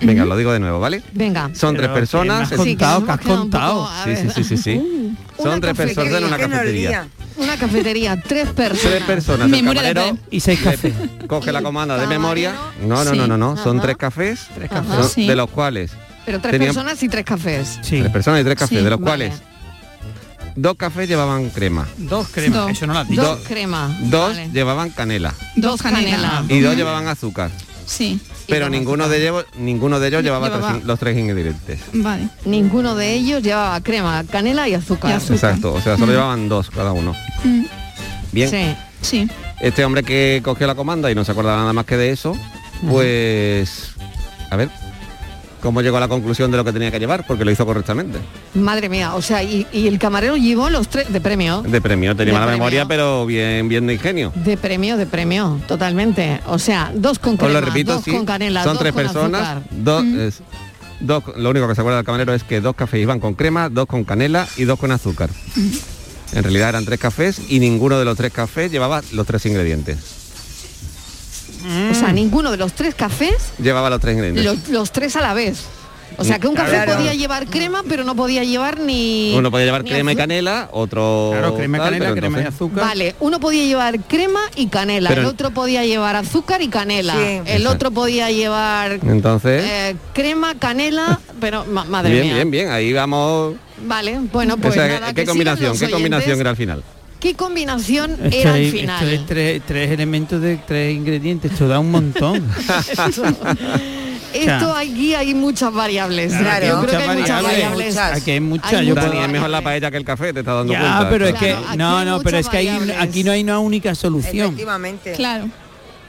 [0.00, 1.50] venga lo digo de nuevo vale Venga.
[1.54, 3.74] son Pero tres personas que me has contado, que has contado.
[3.84, 7.08] poco, sí, sí sí sí sí Una son tres personas en una cafetería.
[7.36, 8.90] Una cafetería, tres personas.
[8.90, 10.94] tres personas Memoria camarero Y seis cafés.
[11.26, 13.28] coge la comanda de memoria no no no sí.
[13.28, 15.12] no no son tres cafés Tres cafés.
[15.12, 15.26] Sí.
[15.26, 15.92] de los cuales
[16.24, 17.78] Pero tres Tenían- personas y tres cafés.
[17.82, 18.00] Sí.
[18.00, 18.84] tres personas y tres cafés Sí.
[18.84, 19.28] de los Vale.
[19.28, 19.42] cuales
[20.56, 22.60] dos cafés llevaban crema Dos cremas.
[22.62, 22.70] Dos.
[22.70, 23.20] Eso no dicho.
[23.22, 23.94] Dos Do- crema.
[24.04, 24.48] dos Vale.
[24.52, 26.42] llevaban canela Dos canela.
[26.48, 27.50] y dos llevaban azúcar
[27.86, 28.20] Sí.
[28.48, 32.28] pero ninguno de ellos ninguno de ellos llevaba, Llevaba- tres in- los tres ingredientes Vale.
[32.44, 35.12] Ninguno de ellos llevaba crema, canela y azúcar.
[35.12, 35.36] Y azúcar.
[35.36, 36.10] exacto o sea solo Mm.
[36.10, 37.64] llevaban dos cada uno Mm,
[38.32, 38.76] bien Sí.
[39.02, 39.30] Sí.
[39.60, 42.34] este hombre que cogió la comanda y no se acordaba nada más que de eso
[42.88, 43.90] pues
[44.50, 44.68] a ver
[45.60, 48.18] cómo llegó a la conclusión de lo que tenía que llevar porque lo hizo correctamente
[48.54, 51.62] Madre mía, o sea, y, y el camarero llevó los tres de premio.
[51.62, 52.58] de premio tenía De mala premio.
[52.64, 56.40] memoria pero bien bien de ingenio De premio, de premio, totalmente.
[56.46, 58.92] O sea, dos con os crema, lo repito dos sí con canela, son dos tres
[58.92, 59.62] con personas azúcar.
[59.72, 60.20] dos Mm.
[60.20, 60.42] es-
[61.00, 63.68] dos lo único que se acuerda del camarero es que dos cafés iban con crema
[63.68, 65.28] dos con canela y dos con azúcar
[66.32, 69.98] en realidad eran tres cafés y ninguno de los tres cafés llevaba los tres ingredientes
[71.90, 75.20] O sea, ninguno de los tres cafés, llevaba los tres ingredientes los, los tres a
[75.20, 75.64] la vez.
[76.18, 76.94] O sea, que un café Claro.
[76.94, 79.34] podía llevar crema, pero no podía llevar ni...
[79.36, 82.84] uno podía llevar crema y canela otro Claro, crema y canela, crema y azúcar.
[82.84, 87.12] Vale, uno podía llevar crema y canela, Pero- el otro podía llevar azúcar y canela,
[87.14, 87.18] Sí.
[87.20, 87.70] el Exacto.
[87.70, 92.34] otro podía llevar entonces eh, crema, canela, pero ma- madre bien mía.
[92.36, 96.40] bien bien ahí vamos Vale, bueno, pues O sea, nada, qué que combinación qué combinación
[96.40, 96.82] era al final
[97.26, 99.24] ¿Qué combinación Es que era hay- al final?
[99.26, 101.50] tres, tres elementos de tres ingredientes.
[101.50, 102.40] Esto da un montón.
[104.32, 106.32] Esto aquí hay muchas variables.
[106.32, 106.66] Claro.
[106.66, 107.44] Yo creo que hay muchas variables.
[107.44, 107.94] variables.
[107.94, 108.12] Muchas.
[108.22, 108.72] Aquí hay muchas.
[108.74, 110.72] Hay yo muchas Dani, puedo- es mejor la paella que el café te estás dando
[110.72, 113.58] Ya, cuenta pero es que no, no, pero es que hay- aquí no hay una
[113.58, 114.46] única solución.
[114.46, 115.12] Efectivamente.
[115.14, 115.48] Claro.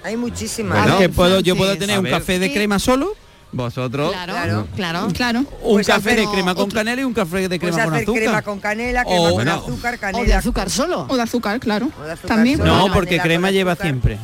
[0.04, 0.84] Hay muchísimas.
[0.84, 3.14] Bueno, que puedo, yo puedo tener un café de crema solo,
[3.52, 4.12] Vosotros.
[4.12, 5.08] Claro, claro.
[5.14, 5.40] Claro.
[5.62, 7.84] un Pues café de hacer crema con otro- canela y un café de Puedes crema
[7.86, 8.16] con azúcar.
[8.22, 9.54] crema con canela, crema O- con bueno.
[9.54, 10.26] azúcar, O canela.
[10.26, 11.06] de azúcar solo.
[11.10, 11.90] O de azúcar, claro.
[12.00, 12.58] O de azúcar También.
[12.58, 12.76] solo.
[12.88, 13.88] No, porque crema lleva azúcar.
[13.88, 14.18] siempre.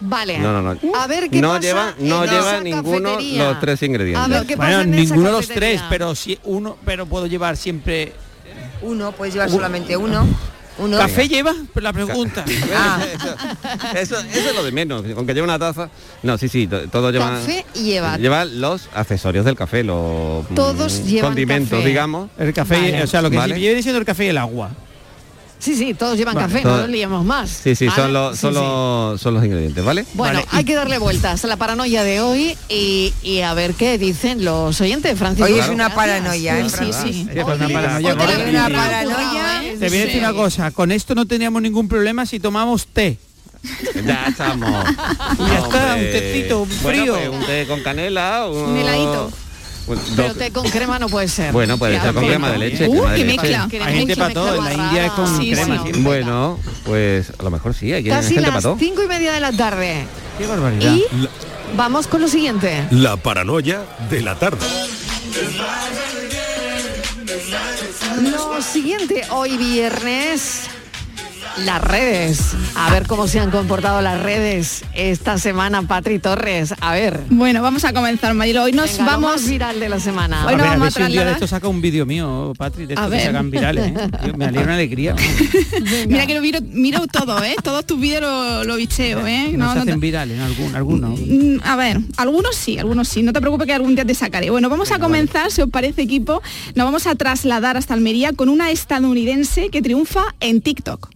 [0.00, 0.38] Vale.
[0.38, 0.96] No, no, no.
[0.96, 3.44] A ver qué no pasa lleva, no lleva ninguno cafetería.
[3.50, 4.24] los tres ingredientes.
[4.24, 7.06] A ver qué pasa Bueno, en esa ninguno de los tres, pero sí uno, pero
[7.06, 8.12] puedo llevar siempre.
[8.80, 10.26] Uno, puedes llevar solamente uno.
[10.78, 10.96] Uno.
[10.98, 11.54] ¿Café lleva?
[11.72, 12.44] Pues la pregunta.
[12.74, 12.98] Ah,
[13.94, 15.90] Eso, eso es lo de menos, aunque lleve una taza.
[16.22, 17.30] No, sí, sí, to- todo lleva.
[17.30, 18.16] Café lleva.
[18.16, 21.88] Lleva los accesorios del café, los mm, Todos llevan condimentos, café.
[21.88, 22.30] digamos.
[22.38, 23.02] El café, Vale.
[23.02, 23.54] o sea, lo que Vale.
[23.54, 24.70] viene siendo el café y el agua.
[25.62, 26.48] Sí, sí, todos llevan Vale.
[26.48, 27.48] café, Todo- no nos liamos más.
[27.62, 28.02] Sí, sí, ¿vale?
[28.02, 28.60] son los, Sí, son, sí.
[28.60, 30.04] los, son los ingredientes, ¿vale?
[30.14, 33.74] Bueno, Vale, hay que darle vueltas a la paranoia de hoy y, y a ver
[33.74, 35.44] qué dicen los oyentes, Francisco.
[35.50, 37.28] Hoy es una paranoia, ¿eh, Sí, sí.
[37.32, 38.24] Una paranoia te.
[39.62, 39.76] ¿eh?
[39.78, 43.18] Voy a decir una cosa, con esto no teníamos ningún problema si tomamos té.
[44.04, 44.84] Ya estamos.
[45.38, 47.14] Ya está, un tecito, un Bueno, frío.
[47.14, 49.30] pues, un té con canela, un, Un heladito.
[50.16, 51.52] Pero té con crema no puede ser.
[51.52, 52.88] Bueno, puede ser con crema de leche.
[52.88, 53.40] Uh, crema de qué leche.
[53.40, 53.68] mezcla.
[53.70, 55.38] Que Hay gente mezcla para todo, en la India es con.
[55.38, 55.92] Sí, crema sí.
[56.00, 59.52] Bueno, pues a lo mejor sí, hay Casi gente las cinco y media de la
[59.52, 60.06] tarde.
[60.38, 60.94] Qué barbaridad.
[60.94, 61.04] Y
[61.76, 62.86] vamos con lo siguiente.
[62.90, 64.66] La paranoia de la tarde.
[68.20, 70.68] Lo siguiente, hoy viernes,
[71.58, 72.54] las redes.
[72.74, 76.74] A ver cómo se han comportado las redes esta semana, Patri Torres.
[76.80, 77.20] A ver.
[77.30, 78.62] Bueno, vamos a comenzar, Marilo.
[78.62, 80.46] Hoy nos venga, lo vamos más viral de la semana.
[80.46, 81.80] Hoy a nos ver, a vamos ver a si un día de esto saca un
[81.80, 83.86] vídeo mío, Patri, de A estos que hagan virales.
[83.86, 84.32] ¿eh?
[84.36, 85.14] Me alegra una alegría.
[86.08, 87.54] Mira que lo miro, miro todo, ¿eh?
[87.62, 89.44] Todos tus vídeos lo, lo bicheo, ¿eh?
[89.48, 90.44] No, se no hacen te- virales, ¿no?
[90.44, 91.20] Algún, algunos.
[91.20, 93.22] Mm, A ver, algunos sí, algunos sí.
[93.22, 94.50] No te preocupes que algún día te sacaré.
[94.50, 96.40] Bueno, vamos a comenzar, si os parece equipo,
[96.74, 101.10] nos vamos a trasladar hasta Almería con una estadounidense que triunfa en TikTok.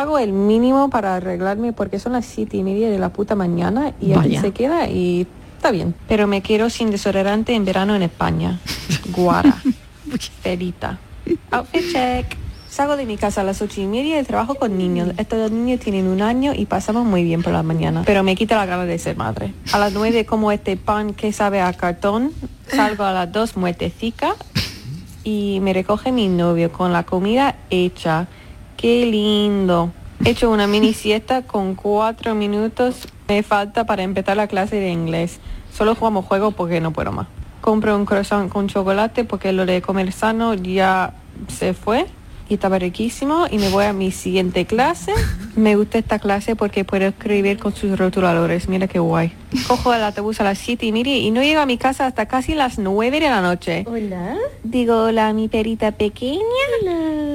[0.00, 3.92] Hago el mínimo para arreglarme porque son las siete y media de la puta mañana
[4.00, 4.40] y aquí Vaya.
[4.40, 5.94] se queda y está bien.
[6.08, 8.58] Pero me quiero sin desodorante en verano en España.
[9.14, 9.54] Guara.
[10.42, 10.98] Perita.
[11.50, 12.34] Outfit check.
[12.70, 15.10] Salgo de mi casa a las ocho y media y trabajo con niños.
[15.18, 18.02] Estos niños tienen un año y pasamos muy bien por la mañana.
[18.06, 19.52] Pero me quita la gana de ser madre.
[19.70, 22.32] A las nueve como este pan que sabe a cartón.
[22.68, 24.34] Salgo a las dos muertecica
[25.24, 28.28] y me recoge mi novio con la comida hecha.
[28.80, 29.92] Qué lindo.
[30.24, 33.06] He hecho una mini siesta con cuatro minutos.
[33.28, 35.38] Me falta para empezar la clase de inglés.
[35.70, 37.26] Solo jugamos juego porque no puedo más.
[37.60, 41.12] Compro un croissant con chocolate porque lo de comer sano ya
[41.48, 42.06] se fue
[42.50, 45.12] y estaba riquísimo y me voy a mi siguiente clase.
[45.54, 48.68] Me gusta esta clase porque puedo escribir con sus rotuladores.
[48.68, 49.32] Mira qué guay.
[49.68, 52.26] Cojo el autobús a las 7 y media y no llego a mi casa hasta
[52.26, 53.84] casi las 9 de la noche.
[53.86, 54.34] Hola.
[54.64, 56.40] Digo, hola, mi perita pequeña.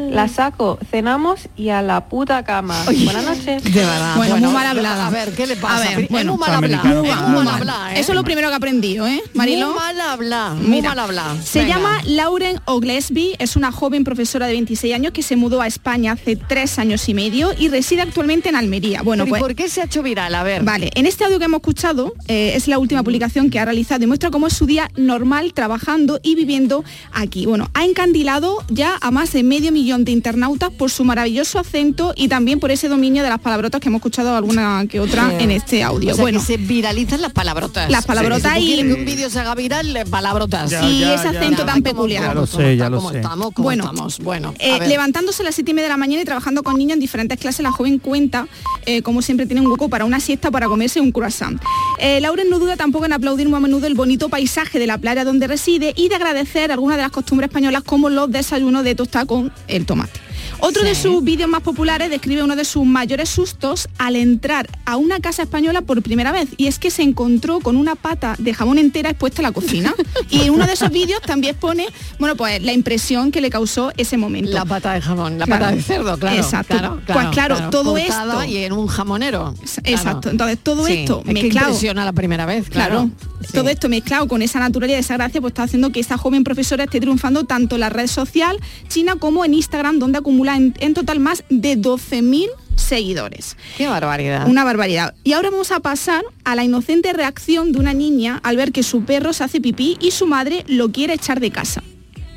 [0.10, 2.78] La saco, cenamos y a la puta cama.
[2.86, 3.64] Buenas noches.
[3.64, 4.16] De verdad.
[4.18, 5.08] Bueno, muy mal hablada.
[5.08, 5.78] A ver, ¿qué le pasa?
[5.78, 6.82] A ver, es bueno, muy mal Es
[7.28, 7.94] muy mal mal.
[7.96, 8.00] ¿eh?
[8.00, 9.68] Eso es lo primero que he aprendido, ¿eh, Marilo?
[9.68, 11.42] Muy mal hablar, muy Mira, mal hablar.
[11.44, 11.76] Se Venga.
[11.76, 16.14] llama Lauren Oglesby, es una joven profesora de 26 años que se mudó a España
[16.14, 19.02] hace tres años y medio y reside actualmente en Almería.
[19.02, 20.34] Bueno, Pero ¿y pues, por qué se ha hecho viral?
[20.36, 20.64] A ver.
[20.64, 24.04] Vale, en este audio que hemos escuchado eh, es la última publicación que ha realizado
[24.04, 27.46] y muestra cómo es su día normal trabajando y viviendo aquí.
[27.46, 32.14] Bueno, ha encandilado ya a más de medio millón de internautas por su maravilloso acento
[32.16, 35.44] y también por ese dominio de las palabrotas que hemos escuchado alguna que otra Sí.
[35.44, 36.12] en este audio.
[36.12, 37.90] O sea, bueno, que se viralizan las palabrotas.
[37.90, 40.70] Las palabrotas Si y- que un vídeo se haga viral, palabrotas.
[40.72, 41.40] Ya, Y ya, ese ya.
[41.40, 42.24] acento tan peculiar.
[42.24, 43.18] ¿cómo, Ya lo sé, ya lo cómo sé.
[43.18, 44.20] estamos, cómo Bueno, estamos?
[44.20, 44.72] Bueno, Eh.
[44.96, 47.38] Levantándose a las 7 y media de la mañana y trabajando con niños en diferentes
[47.38, 48.48] clases, la joven cuenta
[48.86, 51.62] eh, como siempre tiene un hueco para una siesta para comerse un croissant.
[52.00, 54.98] Eh, Lauren no duda tampoco en aplaudir muy a menudo el bonito paisaje de la
[54.98, 58.96] playa donde reside y de agradecer algunas de las costumbres españolas como los desayunos de
[58.96, 60.25] tostada con el tomate.
[60.60, 64.98] Otro de sus vídeos más populares describe uno de sus mayores sustos al entrar a
[64.98, 68.54] una casa española por primera vez y es que se encontró con una pata de
[68.54, 69.94] jamón entera expuesta en la cocina
[70.30, 71.88] y en uno de esos vídeos también pone
[72.20, 75.66] bueno pues la impresión que le causó ese momento La pata de jamón, la Claro.
[75.66, 76.36] pata de cerdo, claro.
[76.38, 76.78] Exacto.
[76.78, 79.54] claro, Pues claro, todo esto- y en un jamonero.
[79.84, 80.30] Exacto.
[80.30, 83.10] Entonces todo Sí, esto es mezclado impresiona la primera vez, Claro.
[83.12, 83.12] claro.
[83.54, 86.44] Todo esto mezclado con esa naturalidad y esa gracia, pues está haciendo que esta joven
[86.44, 90.76] profesora esté triunfando tanto en la red social china como en Instagram, donde acumula en,
[90.80, 93.58] en total más de 12.000 seguidores.
[93.78, 94.48] Qué barbaridad.
[94.48, 95.16] Una barbaridad.
[95.24, 98.84] Y ahora vamos a pasar a la inocente reacción de una niña al ver que
[98.84, 101.84] su perro se hace pipí y su madre lo quiere echar de casa.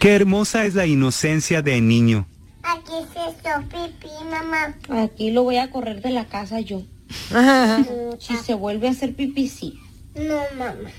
[0.01, 2.27] Qué hermosa es la inocencia del niño.
[2.62, 4.75] Aquí se hizo pipí, mamá.
[5.03, 6.83] Aquí lo voy a correr de la casa yo.
[8.18, 9.79] si se vuelve a hacer pipí, sí.
[10.14, 10.90] No, mamá.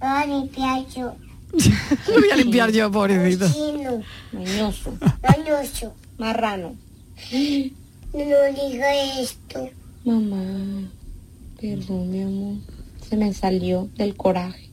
[0.00, 1.16] Voy a limpiar yo.
[2.08, 3.50] Lo voy a limpiar yo, pobrecito.
[3.50, 4.02] Chino.
[4.32, 4.96] Mañoso.
[5.22, 5.94] Mañoso.
[6.18, 6.76] Marrano.
[8.10, 8.22] No
[8.54, 9.68] diga esto.
[10.02, 10.88] Mamá.
[11.60, 12.56] Perdón, mi amor.
[13.06, 14.70] Se me salió del coraje.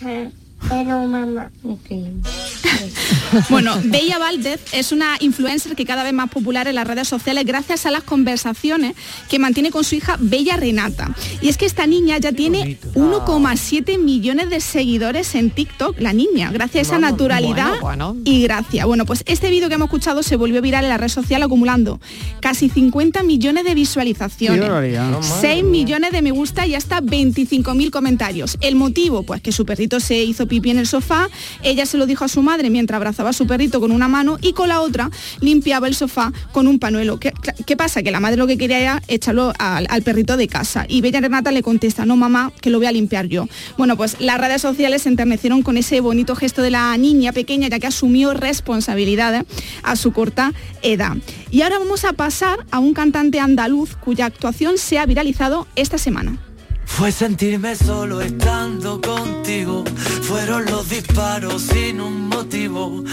[0.00, 1.52] Pero mamá.
[1.62, 2.51] Ok, mi amor.
[3.48, 7.44] Bueno, Bella Valdez es una influencer que cada vez más popular en las redes sociales
[7.46, 8.94] gracias a las conversaciones
[9.28, 11.14] que mantiene con su hija Bella Renata.
[11.40, 16.50] Y es que esta niña ya tiene 1,7 millones de seguidores en TikTok, la niña,
[16.52, 18.16] gracias a esa naturalidad Bueno, bueno.
[18.24, 18.84] y gracia.
[18.84, 22.00] Bueno, pues este vídeo que hemos escuchado se volvió viral en la red social acumulando
[22.40, 24.60] casi 50 millones de visualizaciones.
[24.60, 25.10] Qué barbaridad.
[25.10, 28.58] No, madre 6 millones de me gusta y hasta 25.000 comentarios.
[28.60, 31.28] El motivo, pues que su perrito se hizo pipí en el sofá,
[31.62, 34.38] ella se lo dijo a su madre mientras abrazaba a su perrito con una mano
[34.40, 35.10] y con la otra
[35.40, 37.18] limpiaba el sofá con un panuelo.
[37.18, 38.02] ¿Qué, pasa?
[38.02, 40.84] Que la madre lo que quería era echarlo al, al perrito de casa.
[40.88, 43.48] Y Bella Renata le contesta, no mamá, que lo voy a limpiar yo.
[43.78, 47.68] Bueno, pues las redes sociales se enternecieron con ese bonito gesto de la niña pequeña,
[47.68, 49.44] ya que asumió responsabilidades
[49.82, 51.16] a su corta edad.
[51.50, 55.98] Y ahora vamos a pasar a un cantante andaluz cuya actuación se ha viralizado esta
[55.98, 56.38] semana.
[56.86, 59.84] Fue sentirme solo estando contigo.
[60.22, 63.04] Fueron los disparos sin un motivo.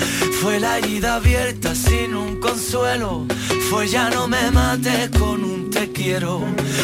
[0.42, 3.26] Fue la herida abierta sin un consuelo.
[3.70, 6.42] Fue ya no me mates con un te quiero.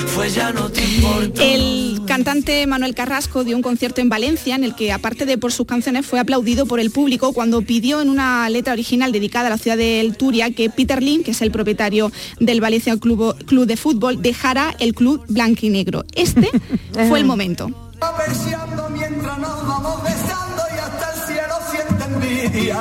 [0.08, 1.44] Fue ya no te importa.
[1.44, 5.52] El cantante Manuel Carrasco dio un concierto en Valencia en el que, aparte de por
[5.52, 9.50] sus canciones, fue aplaudido por el público cuando pidió en una letra original dedicada a
[9.50, 13.66] la ciudad del Turia que Peter Lim, que es el propietario del Valencia Club, Club
[13.66, 16.06] de Fútbol, dejara el club blanquinegro.
[16.16, 16.50] Este
[17.08, 17.70] fue el momento.
[18.00, 22.78] Apreciando mientras nos vamos besando y hasta el cielo siente envidia.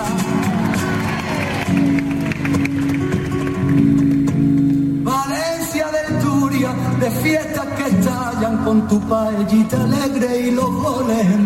[5.03, 11.45] Valencia del Turia, de fiestas que estallan con tu paellita alegre y los goles en.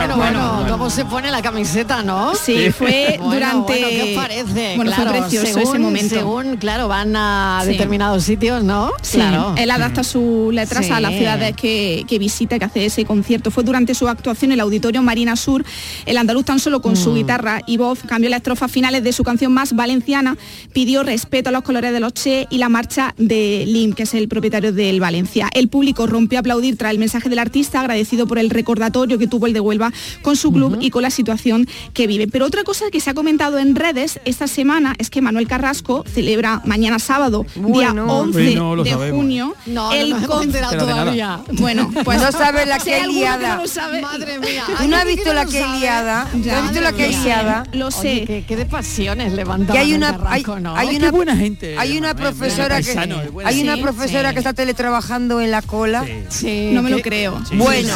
[0.00, 2.32] Bueno, bueno, ¿cómo se pone la camiseta, no?
[2.34, 4.76] Sí, fue Bueno, durante- bueno, ¿Qué os parece?
[4.76, 6.14] Bueno, fue Claro, precioso según, ese momento.
[6.14, 7.72] Según, claro, van a Sí.
[7.72, 8.90] determinados sitios, ¿no?
[9.02, 9.54] Sí, Claro.
[9.58, 10.90] él adapta sus letras Sí.
[10.92, 13.50] a las ciudades que, que visita, que hace ese concierto.
[13.50, 15.66] Fue durante su actuación en el Auditorio Marina Sur,
[16.06, 17.14] el andaluz tan solo con su Mm.
[17.14, 20.38] guitarra y voz cambió las estrofas finales de su canción más valenciana,
[20.72, 24.14] pidió respeto a los colores de los Che y la marcha de Lim, que es
[24.14, 25.50] el propietario del Valencia.
[25.52, 29.26] El público rompió a aplaudir tras el mensaje del artista, agradecido por el recordatorio que
[29.26, 32.28] tuvo el de Huelva con su club y con la situación que vive.
[32.28, 36.04] Pero otra cosa que se ha comentado en redes esta semana es que Manuel Carrasco
[36.12, 38.06] celebra mañana sábado, día Bueno.
[38.20, 39.16] 11 no lo de sabemos.
[39.20, 40.78] junio, No, no el nada.
[40.78, 41.40] todavía.
[41.52, 43.56] Bueno, pues no sabes la que que liada.
[43.56, 44.64] no Madre mía.
[44.78, 46.28] ¿Tú no has visto la que liada?
[46.32, 47.62] ¿Tú Ya, has visto la que liada?
[47.72, 48.24] Lo Oye, sé.
[48.26, 50.76] qué, qué de pasiones levanta Y hay Manuel una, hay, Carrasco, ¿no?
[50.76, 51.76] hay Qué una buena gente.
[51.78, 56.04] Hay una profesora que paisano, hay una profesora que está teletrabajando en la cola.
[56.28, 57.40] Sí, No me lo creo.
[57.54, 57.94] Bueno,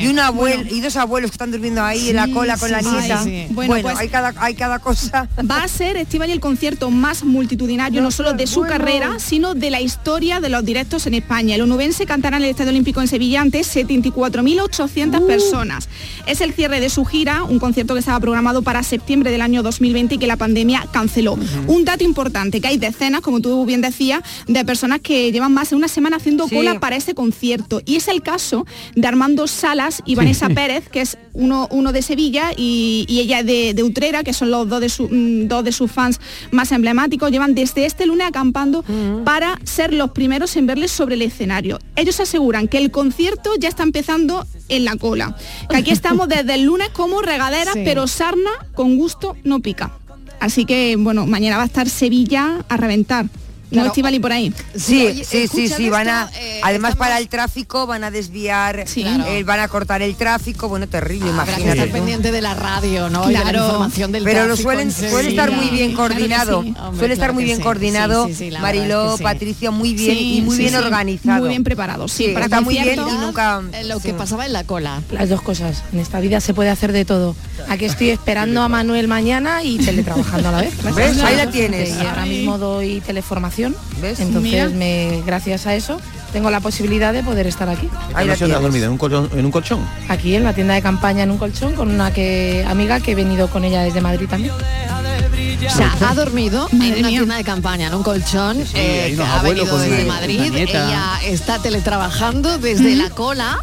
[0.00, 2.72] y un abuelo y dos abuelos que están durmiendo ahí en la cola con sí,
[2.74, 3.24] la nieta.
[3.24, 3.46] sí.
[3.50, 5.28] Bueno, Bueno, pues- hay cada hay cada cosa.
[5.48, 9.70] Va a ser Estival el concierto más multitudinario, no solo de su carrera, sino de
[9.70, 11.54] la historia de los directos en España.
[11.54, 15.88] El onubense cantará en el Estadio Olímpico en Sevilla ante 74.800 personas.
[16.26, 19.62] Es el cierre de su gira, un concierto que estaba programado para septiembre del año
[19.62, 21.38] 2020 y que la pandemia canceló.
[21.66, 25.70] Un dato importante, que hay decenas, como tú bien decías, de personas que llevan más
[25.70, 27.80] de una semana haciendo cola para este concierto.
[27.84, 32.02] Y es el caso de Armando Salas y Vanessa Pérez, que es uno, uno de
[32.02, 35.64] Sevilla y, y ella de, de Utrera, que son los dos de, su- mm, dos
[35.64, 37.30] de sus fans más emblemáticos.
[37.30, 38.84] Llevan desde este lunes acampando
[39.24, 41.78] para ser los primeros en verles sobre el escenario.
[41.96, 45.36] Ellos aseguran que el concierto ya está empezando en la cola.
[45.68, 47.82] Que aquí estamos desde el lunes como regadera, Sí.
[47.84, 49.92] pero sarna con gusto no pica.
[50.40, 53.26] Así que, bueno, mañana va a estar Sevilla a reventar.
[53.70, 53.88] No Claro.
[53.88, 54.52] Estivali por ahí.
[54.74, 58.10] Sí, Oye, sí, sí, sí, van a, eh, además estamos- para el tráfico van a
[58.10, 59.24] desviar, Claro.
[59.26, 61.70] eh, van a cortar el tráfico, bueno, terrible, que imagínate.
[61.70, 63.24] estar pendiente de la radio, ¿no?
[63.24, 63.64] Y de la Claro.
[63.66, 66.74] información del Pero lo suelen, en suele estar muy bien Claro coordinado, sí.
[66.80, 67.62] Hombre, suele estar claro muy bien sí.
[67.62, 69.22] coordinado, Sí, sí, sí, Mariló, es que sí.
[69.24, 70.78] Patricia, muy bien Sí, y muy sí, bien sí.
[70.78, 71.38] organizado.
[71.40, 73.62] Muy bien preparado, sí, Sí, para está muy bien y nunca...
[73.84, 74.14] Lo que sí.
[74.14, 75.00] pasaba en la cola.
[75.12, 75.82] Las dos cosas.
[75.92, 77.36] En esta vida se puede hacer de todo.
[77.68, 80.74] Aquí estoy esperando a Manuel mañana y teletrabajando a la vez.
[80.96, 81.18] ¿Ves?
[81.22, 81.90] Ahí la tienes.
[81.90, 83.59] Y ahora mismo doy teleformación.
[84.00, 84.20] ¿Ves?
[84.20, 84.68] Entonces, Mira.
[84.68, 86.00] me, gracias a eso,
[86.32, 87.88] tengo la posibilidad de poder estar aquí.
[88.14, 88.62] Ahí la ¿No se ha tienes.
[88.62, 89.30] dormido en un colchón?
[89.34, 89.86] En un colchón?
[90.08, 93.14] Aquí en la tienda de campaña en un colchón con una que, amiga que he
[93.14, 94.52] venido con ella desde Madrid también.
[94.52, 97.08] O sea, ha dormido en una mía.
[97.08, 100.54] tienda de campaña, en un colchón, eh, hay unos ha abuelos venido desde una- Madrid,
[100.56, 103.58] ella está teletrabajando desde la cola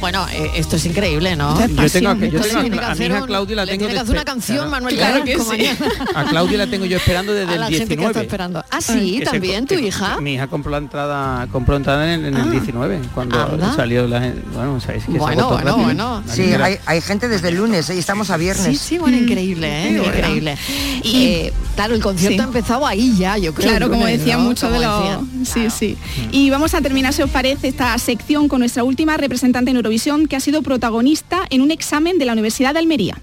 [0.00, 1.58] Bueno, eh, esto es increíble, ¿no?
[1.66, 4.68] Yo tengo, yo le tengo que a Claudia la le tengo que hacer una canción.
[4.70, 5.66] Manuel Claro que sí.
[6.14, 8.10] A Claudia la tengo yo esperando desde A el la gente que 19.
[8.10, 8.64] está esperando.
[8.70, 10.20] Ah, sí, Que se- también, tu que- hija.
[10.20, 13.74] Mi hija compró la entrada, compró entrada en, en el 19, cuando Anda.
[13.74, 14.42] salió la gente.
[14.52, 15.76] Bueno, sabéis que se Bueno, bueno, rápido.
[15.84, 16.22] bueno.
[16.26, 17.94] La Sí, hay, hay gente desde el lunes, ¿eh?
[17.94, 18.66] y estamos a viernes.
[18.66, 20.02] Sí, sí, bueno, increíble, ¿eh?
[20.04, 20.58] Increíble.
[21.02, 22.40] Y eh, claro, el concierto Sí.
[22.40, 23.70] ha empezado ahí ya, yo creo.
[23.70, 24.42] Claro, como decía ¿no?
[24.44, 25.20] mucho de los...
[25.48, 25.96] Sí, sí.
[26.30, 30.28] Y vamos a terminar, si os parece, esta sección con nuestra última representante en Eurovisión
[30.28, 33.20] que ha sido protagonista en un examen de la Universidad de Almería.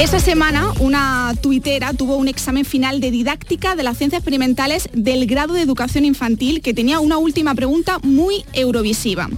[0.00, 5.26] Esta semana una tuitera tuvo un examen final de didáctica de las ciencias experimentales del
[5.26, 9.28] grado de educación infantil que tenía una última pregunta muy eurovisiva.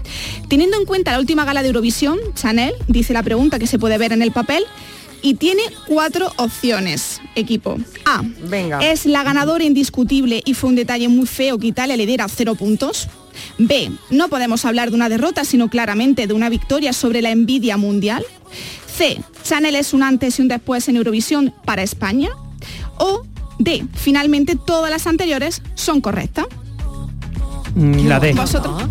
[0.46, 3.98] Teniendo en cuenta la última gala de Eurovisión, Chanel dice la pregunta que se puede
[3.98, 4.62] ver en el papel
[5.22, 7.78] y tiene cuatro opciones, equipo.
[8.04, 8.22] A.
[8.48, 8.80] Venga.
[8.80, 12.54] Es la ganadora indiscutible y fue un detalle muy feo que Italia le diera cero
[12.54, 13.08] puntos.
[13.58, 13.90] B.
[14.10, 18.24] No podemos hablar de una derrota, sino claramente de una victoria sobre la envidia mundial.
[18.94, 19.18] C.
[19.42, 22.28] Chanel es un antes y un después en Eurovisión para España.
[22.98, 23.22] O
[23.58, 23.86] D.
[23.94, 26.46] Finalmente todas las anteriores son correctas.
[27.74, 28.34] Mm, La D.
[28.34, 28.82] Vosotros.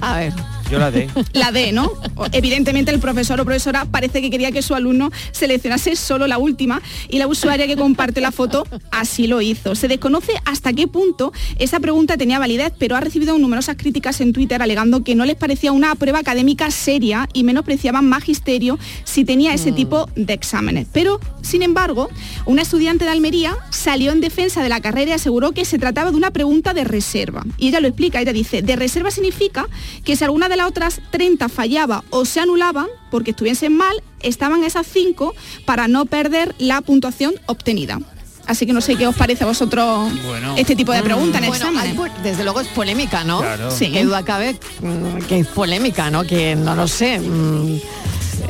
[0.00, 0.32] A ver.
[0.70, 1.08] Yo la D.
[1.32, 1.92] La D, ¿no?
[2.32, 6.82] Evidentemente el profesor o profesora parece que quería que su alumno seleccionase solo la última
[7.08, 9.74] y la usuaria que comparte la foto así lo hizo.
[9.74, 14.32] Se desconoce hasta qué punto esa pregunta tenía validez, pero ha recibido numerosas críticas en
[14.32, 19.54] Twitter alegando que no les parecía una prueba académica seria y menospreciaban magisterio si tenía
[19.54, 20.88] ese tipo de exámenes.
[20.92, 22.08] Pero, sin embargo,
[22.44, 26.10] una estudiante de Almería salió en defensa de la carrera y aseguró que se trataba
[26.10, 27.44] de una pregunta de reserva.
[27.56, 29.68] Y ella lo explica, ella dice, de reserva significa
[30.04, 34.64] que si alguna de las otras 30 fallaba o se anulaban porque estuviesen mal, estaban
[34.64, 35.34] esas 5
[35.64, 37.98] para no perder la puntuación obtenida.
[38.46, 40.54] Así que no sé qué os parece a vosotros Bueno.
[40.56, 41.94] este tipo de preguntas en Bueno, exámenes.
[41.96, 43.40] po- desde luego es polémica, ¿no?
[43.40, 43.70] Claro.
[43.72, 43.90] Sí.
[43.90, 46.22] Qué duda cabe mm, que es polémica, ¿no?
[46.24, 47.18] Que no lo sé.
[47.18, 47.80] mm,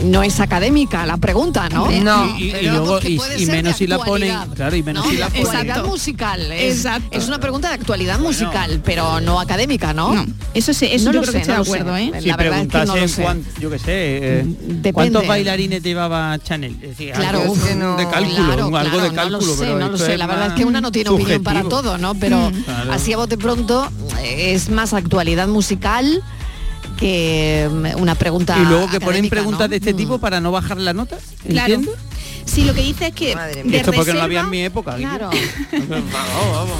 [0.05, 1.91] no es académica la pregunta, ¿no?
[1.91, 2.39] No.
[2.39, 2.99] Y, luego,
[3.49, 5.11] menos si la ponen, claro, y menos ¿no?
[5.11, 5.43] si la ponen.
[5.47, 5.91] actualidad Exacto.
[5.91, 6.53] musical.
[6.53, 7.19] Es, Exacto.
[7.19, 10.15] es una pregunta de actualidad musical, pero no académica, ¿no?
[10.15, 12.21] No, eso sí, eso No yo lo creo sé, que estoy no de acuerdo, ¿eh?
[12.21, 13.23] Si La verdad es que no lo sé.
[13.23, 14.93] cuán- yo qué sé, eh.
[14.93, 16.75] ¿cuántos bailarines llevaba Chanel?
[16.83, 19.59] Es decir, Claro, algo no- de cálculo, Claro, algo claro, de cálculo, no lo sé,
[19.61, 20.19] pero no lo sé.
[20.19, 22.15] La verdad es que una no tiene opinión para todo, ¿no?
[22.15, 22.51] Pero
[22.91, 23.89] así a bote pronto
[24.23, 26.23] eh, es más actualidad musical
[26.97, 29.69] que mm, una pregunta Y luego que ponen preguntas ¿no?
[29.69, 29.97] de este Mm.
[29.97, 31.19] tipo para no bajar la nota.
[31.49, 31.75] Claro.
[31.75, 32.03] ¿Entiendes?
[32.45, 34.61] Sí, lo que dice es que Madre de Esto porque no reserva- había en mi
[34.63, 34.97] época.
[34.97, 35.31] Claro.
[35.89, 36.77] Vamos, vamos.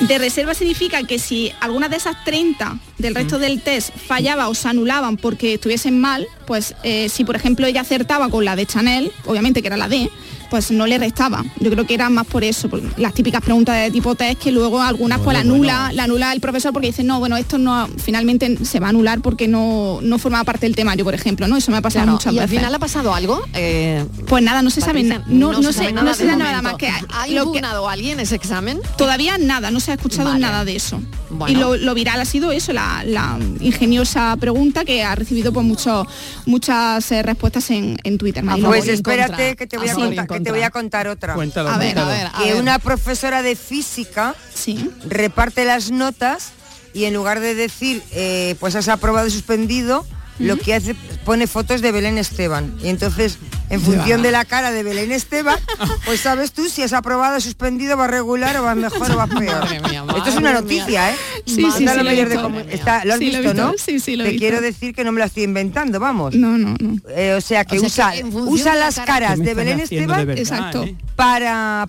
[0.00, 4.54] De reserva significa que si alguna de esas 30 del resto del test fallaba o
[4.54, 8.66] se anulaban porque estuviesen mal, pues eh, si por ejemplo ella acertaba con la de
[8.66, 10.10] Chanel, obviamente que era la D,
[10.52, 11.42] pues no le restaba.
[11.60, 14.52] Yo creo que era más por eso, por las típicas preguntas de tipo test que
[14.52, 15.94] luego algunas pues la anula, bueno.
[15.94, 19.22] la anula el profesor porque dice, no, bueno, esto no finalmente se va a anular
[19.22, 21.56] porque no, no formaba parte del temario, por ejemplo, ¿no?
[21.56, 22.58] Eso me ha pasado Claro, muchas y al veces.
[22.58, 23.42] final ha pasado algo.
[23.54, 25.24] Eh, Pues nada, no se sabe Patricia, nada.
[25.30, 27.88] No, no, se sé, sabe no de se nada más que ¿Ha lo que- impugnado
[27.88, 28.78] alguien ese examen?
[28.98, 30.40] Todavía nada, no se ha escuchado Vale.
[30.40, 31.00] nada de eso.
[31.32, 31.52] Bueno.
[31.58, 35.64] Y lo, lo viral ha sido eso, la, la ingeniosa pregunta que ha recibido pues
[35.66, 36.06] mucho,
[36.46, 38.44] muchas eh, respuestas en, en Twitter.
[38.64, 41.34] Pues espérate que te voy a contar, que te voy a contar otra.
[41.34, 42.10] Cuéntalo, A ver, cuéntalo.
[42.10, 42.60] a ver, a que ver.
[42.62, 44.90] una profesora de física Sí.
[45.08, 46.50] reparte las notas
[46.94, 50.06] y en lugar de decir eh, pues has aprobado y suspendido,
[50.38, 52.74] lo que hace pone fotos de Belén Esteban.
[52.82, 53.38] Y entonces,
[53.70, 55.58] en función de la cara de Belén Esteban,
[56.04, 59.68] pues sabes tú si has aprobado, suspendido, va regular o va mejor o va peor.
[59.88, 60.82] Mía, Esto es una madre mía.
[60.82, 61.16] noticia, ¿eh?
[61.46, 62.34] Sí, sí, sí, lo he de
[62.70, 63.72] está- ¿Lo has Sí, lo visto, no?
[63.78, 64.42] Sí, sí, lo Te visto.
[64.42, 66.34] quiero decir que no me la estoy inventando, vamos.
[66.34, 66.96] No, no, no.
[67.10, 69.54] Eh, o sea que O sea, usa, que usa las cara- caras ¿Qué me de
[69.54, 70.84] Belén de Esteban verdad, Exacto.
[70.84, 70.96] eh?
[71.16, 71.88] para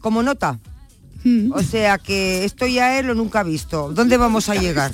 [0.00, 0.58] como nota.
[1.24, 1.52] Mm.
[1.52, 3.90] O sea que esto ya es lo nunca visto.
[3.94, 4.92] ¿Dónde vamos a llegar?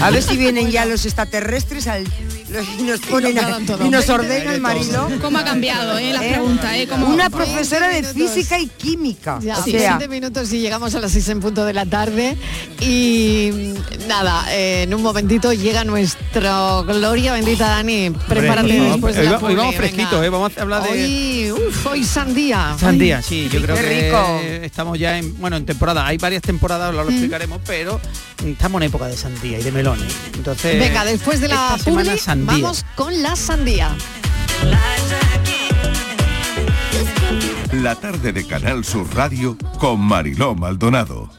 [0.00, 2.04] A ver si vienen ya los extraterrestres al-
[2.50, 5.08] los- y nos ponen a- y nos ordenan, Marilo.
[5.20, 6.30] ¿Cómo ha cambiado eh, la ¿Eh?
[6.30, 6.76] pregunta?
[6.78, 6.86] Eh?
[6.86, 9.38] ¿Cómo- Una Veinte profesora de física y química.
[9.42, 11.84] Ya, o sí, sea, 20 minutos y llegamos a las 6 en punto de la
[11.86, 12.36] tarde
[12.80, 19.16] y mm, nada, eh, en un momentito llega nuestro Gloria bendita Dani, prepárate Hombre, después
[19.16, 20.24] de la hoy vamos fresquitos.
[20.24, 20.28] ¿eh?
[20.28, 22.76] vamos a hablar de Hoy, uf, hoy sandía.
[22.78, 24.40] sandía, sí, yo creo qué que rico.
[24.64, 27.12] estamos ya en, bueno, en temporada, hay varias temporadas, ahora lo Mm.
[27.14, 28.00] explicaremos, pero
[28.44, 30.14] estamos en época de sandía y de melones.
[30.34, 32.52] Entonces, Venga, después de la publi, sandía.
[32.52, 33.94] vamos con la sandía.
[37.72, 41.30] La tarde de Canal Sur Radio con Mariló Maldonado.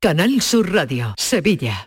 [0.00, 1.86] Canal Sur Radio, Sevilla.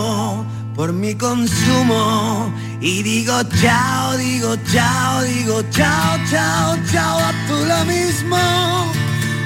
[0.75, 7.85] por mi consumo y digo chao, digo chao, digo chao, chao, chao, a tú lo
[7.85, 8.37] mismo.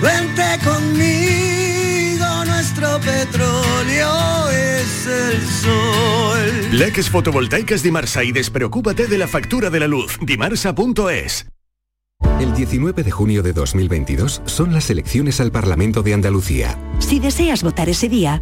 [0.02, 6.70] Vente conmigo, nuestro petróleo es el sol.
[6.72, 10.18] Leques fotovoltaicas Dimarsa y despreocúpate de la factura de la luz.
[10.22, 11.48] Dimarsa.es.
[12.40, 16.78] El 19 de junio de 2022 son las elecciones al Parlamento de Andalucía.
[17.00, 18.42] Si deseas votar ese día,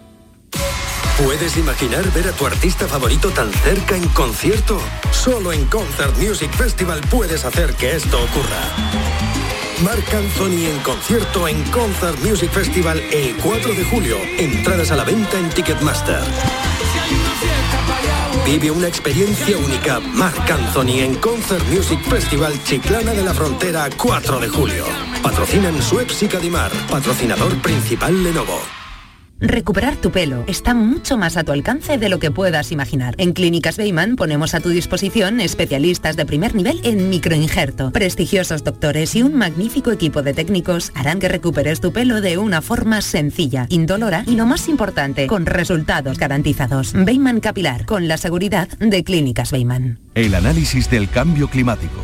[1.23, 4.81] ¿Puedes imaginar ver a tu artista favorito tan cerca en concierto?
[5.11, 8.59] Solo en Concert Music Festival puedes hacer que esto ocurra.
[9.83, 14.17] Marc Anthony en concierto en Concert Music Festival el 4 de julio.
[14.39, 16.23] Entradas a la venta en Ticketmaster.
[18.43, 19.99] Vive una experiencia única.
[19.99, 24.85] Marc Anthony en Concert Music Festival Chiclana de la Frontera 4 de julio.
[25.21, 26.71] Patrocinan Suez y Cadimar.
[26.89, 28.80] Patrocinador principal Lenovo.
[29.41, 33.15] Recuperar tu pelo está mucho más a tu alcance de lo que puedas imaginar.
[33.17, 37.91] En Clínicas Beyman ponemos a tu disposición especialistas de primer nivel en microinjerto.
[37.91, 42.61] Prestigiosos doctores y un magnífico equipo de técnicos harán que recuperes tu pelo de una
[42.61, 46.93] forma sencilla, indolora y lo más importante, con resultados garantizados.
[46.93, 49.97] Beyman Capilar, con la seguridad de Clínicas Beyman.
[50.13, 52.03] El análisis del cambio climático,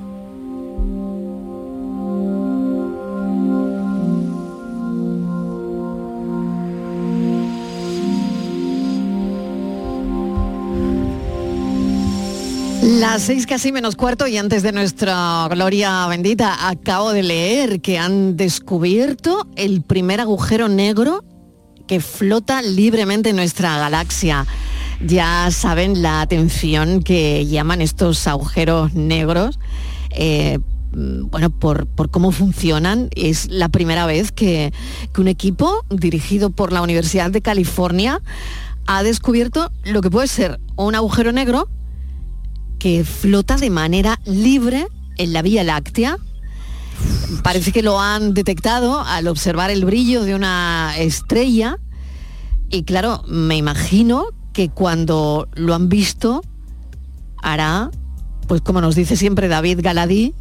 [12.99, 17.97] Las seis casi menos cuarto y antes de nuestra gloria bendita acabo de leer que
[17.97, 21.23] han descubierto el primer agujero negro
[21.87, 24.45] que flota libremente en nuestra galaxia.
[24.99, 29.57] Ya saben la atención que llaman estos agujeros negros.
[30.09, 30.59] eh,
[30.91, 34.73] mm, bueno, por, por cómo funcionan, es la primera vez que,
[35.13, 38.21] que un equipo dirigido por la Universidad de California
[38.85, 41.69] ha descubierto lo que puede ser un agujero negro
[42.81, 46.17] que flota de manera libre en la Vía Láctea.
[47.43, 51.77] Parece que lo han detectado al observar el brillo de una estrella.
[52.71, 56.41] Y claro, me imagino que cuando lo han visto
[57.43, 57.91] hará,
[58.47, 60.33] pues como nos dice siempre David Galadí,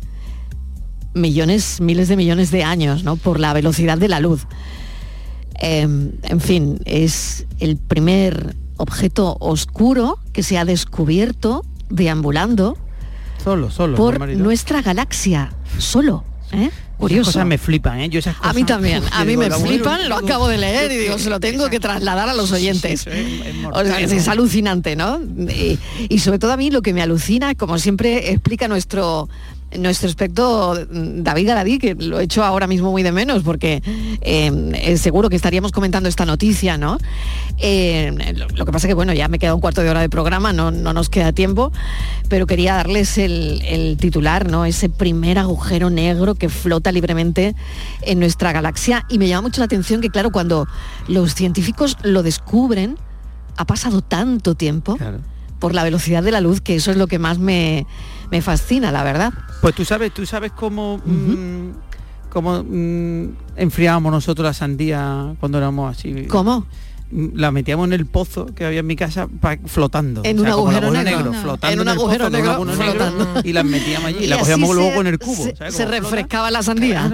[1.12, 3.16] millones, miles de millones de años, ¿no?
[3.16, 4.47] Por la velocidad de la luz.
[5.61, 12.76] Eh, en fin, es el primer objeto oscuro que se ha descubierto deambulando
[13.43, 13.97] Solo, solo.
[13.97, 16.24] por nuestra galaxia, solo.
[16.53, 16.66] ¿eh?
[16.70, 17.28] Esas Curioso.
[17.30, 18.09] cosas me flipan, ¿eh?
[18.11, 20.97] Yo esas A mí también, a mí digo, me flipan, lo acabo de leer y
[21.05, 23.07] digo, se lo tengo que trasladar a los oyentes.
[23.72, 25.18] O sea, es, es alucinante, ¿no?
[25.49, 25.78] Y,
[26.11, 29.28] y sobre todo a mí lo que me alucina, como siempre explica nuestro
[29.79, 33.83] nuestro mm, David Garadí, que lo he hecho ahora mismo muy de menos, porque
[34.21, 36.99] eh, eh, seguro que estaríamos comentando esta noticia, ¿no?
[37.59, 40.09] Eh, lo, lo que pasa que, bueno, ya me queda un cuarto de hora de
[40.09, 41.73] programa, no, no nos queda tiempo,
[42.29, 44.64] pero quería darles el, el titular, ¿no?
[44.64, 47.55] Ese primer agujero negro que flota libremente
[48.03, 49.05] en nuestra galaxia.
[49.09, 50.66] Y me llama mucho la atención que, claro, cuando
[51.09, 52.97] los científicos lo descubren,
[53.57, 54.97] ha pasado tanto tiempo
[55.59, 57.87] por la velocidad de la luz, que eso es lo que más me,
[58.31, 59.33] me fascina, la verdad.
[59.61, 61.70] Pues tú sabes, tú sabes cómo, mm,
[62.31, 66.26] cómo mm, enfriábamos nosotros la sandía cuando éramos así.
[66.28, 66.66] ¿Cómo?
[67.12, 70.20] mm, la metíamos en el pozo que había en mi casa pa- flotando.
[70.24, 71.24] En O un sea, agujero negro.
[71.33, 71.43] No.
[71.43, 73.41] flotando En un agujero en negro, agujero negro, flotando.
[73.49, 75.45] y las metíamos allí y, Y la así cogíamos luego se- con el cubo.
[75.45, 75.74] se- ¿sabes?
[75.74, 76.11] Se Como flota.
[76.11, 77.12] refrescaba la sandía.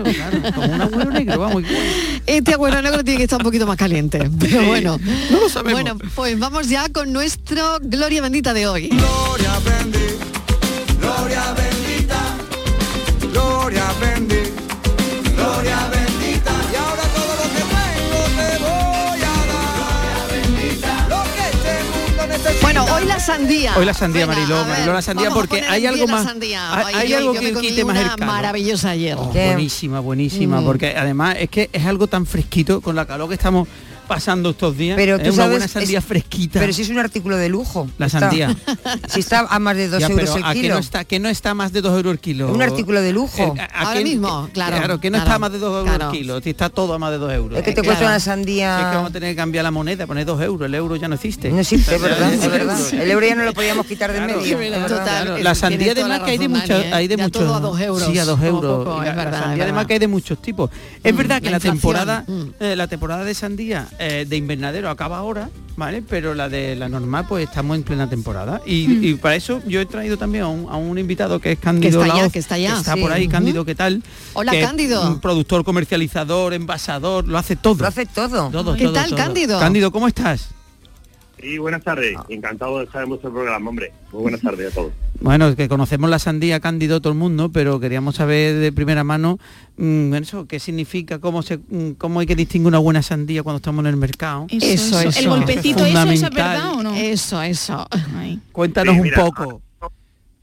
[0.55, 1.63] como un agujero negro, vamos.
[2.27, 4.31] Este agujero negro tiene que estar un poquito más caliente.
[4.39, 4.99] Pero bueno.
[5.31, 5.81] no lo sabemos.
[5.81, 8.89] Bueno, pues vamos ya con nuestro Gloria Bendita de hoy.
[8.89, 10.36] Gloria bendita,
[11.07, 12.21] gloria bendita,
[13.33, 14.51] gloria bendita,
[15.37, 16.53] gloria bendita.
[16.73, 19.69] Y ahora todo lo que tengo te voy a dar.
[19.77, 22.63] Gloria bendita, lo que este mundo necesita.
[22.63, 23.73] Bueno, hoy la sandía.
[23.77, 26.25] Hoy la sandía, Venga, Mariló, Mariló, la sandía, porque hay algo más.
[26.25, 26.75] sandía.
[26.75, 28.27] Hay, Ay, hay yo- algo yo que quite más el calor.
[28.27, 29.17] maravillosa ayer.
[29.19, 30.65] Oh, buenísima, buenísima, Mm.
[30.65, 33.69] porque además es que es algo tan fresquito con la calor que estamos
[34.07, 34.97] pasando estos días.
[34.97, 36.61] Pero es tú una sabes, buena sandía es- fresquita.
[36.61, 37.89] Pero si es un artículo de lujo.
[37.99, 38.57] La Está- sandía.
[39.09, 40.75] si está a más de dos Ya, euros pero el ¿a que kilo.
[40.75, 42.53] no está que no está más de 2 euros el kilo?
[42.53, 43.55] Un artículo de lujo.
[43.57, 45.85] Eh, ¿a- a Ahora mismo, claro, Claro, que no claro, está más de 2 euros
[45.97, 46.13] claro.
[46.13, 47.59] el kilo, si está todo a más de 2 euros.
[47.59, 50.07] Es que te cuesta una sandía- es que vamos a tener que cambiar la moneda,
[50.07, 51.51] poner 2 euros, el euro ya no existe.
[51.51, 52.33] No existe, ¿verdad?
[52.33, 52.79] el Es verdad.
[52.81, 53.03] euro.
[53.03, 54.43] El euro ya no lo podíamos quitar de Claro, medio.
[54.43, 54.47] es.
[54.59, 56.91] Tienes La sandía la que hay de muchos, ¿eh?
[56.93, 57.43] hay de muchos.
[57.43, 59.07] a dos euros, Sí, a 2 como euros.
[59.07, 60.71] es la, sandía es que hay de muchos tipos.
[61.03, 62.43] Es Mm, verdad que la temporada, mm.
[62.61, 66.03] eh, la temporada de sandía eh, de invernadero acaba ahora, ¿vale?
[66.03, 68.61] Pero la de la normal, pues estamos en plena temporada.
[68.67, 69.05] Y, Mm.
[69.05, 72.01] y para eso yo he traído también a un, a un invitado que es Cándido
[72.03, 73.01] está allá, Laoz, que está allá, sí.
[73.01, 73.29] por ahí.
[73.29, 74.03] Cándido, ¿qué tal?
[74.35, 75.09] Hola, Que es Cándido.
[75.09, 77.77] un productor, comercializador, envasador, lo hace todo.
[77.83, 78.51] Lo hace todo.
[78.51, 79.17] Todo, ¿Qué todo, tal, todo.
[79.19, 79.59] Cándido?
[79.59, 80.49] Cándido, ¿cómo estás?
[81.41, 82.17] Sí, buenas tardes.
[82.29, 83.93] Encantado de estar en vuestro programa, hombre.
[84.13, 84.93] Muy buenas tardes a todos.
[85.21, 89.39] Bueno, que conocemos la sandía Cándido todo el mundo, pero queríamos saber de primera mano
[89.77, 93.57] mm, eso, qué significa, cómo se, mm, cómo hay que distinguir una buena sandía cuando
[93.59, 94.47] estamos en el mercado.
[94.51, 95.19] Eso, eso.
[95.21, 96.33] El golpecito, eso, eso es fundamental.
[96.33, 96.95] verdad o no?
[96.95, 97.87] Eso, eso.
[98.53, 99.63] Cuéntanos Sí, un poco.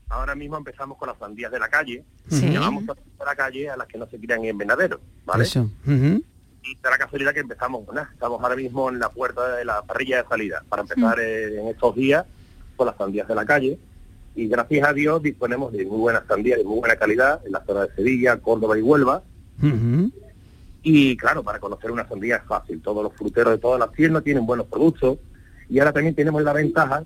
[0.09, 2.03] Ahora mismo empezamos con las sandías de la calle.
[2.29, 2.47] Sí.
[2.51, 5.43] Llamamos a la calle a las que no se crían en invernadero, ¿vale?
[5.43, 5.69] Eso.
[6.63, 7.83] Y da la casualidad que empezamos,
[8.13, 11.67] estamos ahora mismo en la puerta de la parrilla de salida para empezar eh, en
[11.67, 12.25] estos días
[12.75, 13.77] con las sandías de la calle.
[14.35, 17.63] Y gracias a Dios disponemos de muy buenas sandías de muy buena calidad en la
[17.65, 19.23] zona de Sevilla, Córdoba y Huelva.
[20.81, 22.81] Y claro, para conocer una sandía es fácil.
[22.81, 25.17] Todos los fruteros de todas las tiendas tienen buenos productos.
[25.69, 27.03] Y ahora también tenemos la ventaja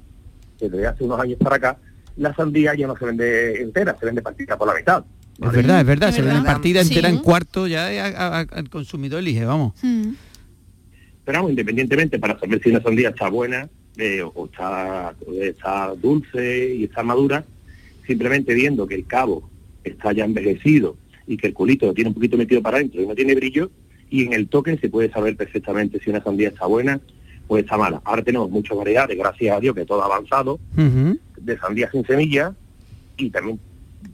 [0.58, 1.78] que desde hace unos años para acá,
[2.18, 5.04] la sandía ya no se vende entera, se vende partida por la mitad.
[5.42, 6.90] Es verdad, es verdad, se ve en partida Sí.
[6.90, 9.74] entera en cuarto, ya a- a- al consumidor elige, vamos.
[9.82, 15.94] Pero vamos, independientemente, para saber si una sandía está buena eh, o está, o está
[15.96, 17.44] dulce y está madura,
[18.06, 19.50] simplemente viendo que el cabo
[19.84, 23.08] está ya envejecido y que el culito lo tiene un poquito metido para adentro y
[23.08, 23.70] no tiene brillo,
[24.10, 27.00] y en el toque se puede saber perfectamente si una sandía está buena
[27.48, 28.02] o está mala.
[28.06, 32.54] Ahora tenemos muchas variedades, gracias a Dios que todo ha avanzado, de sandía sin semilla,
[33.18, 33.60] y también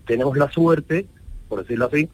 [0.06, 1.06] tenemos la suerte,
[1.50, 2.10] por decirlo así,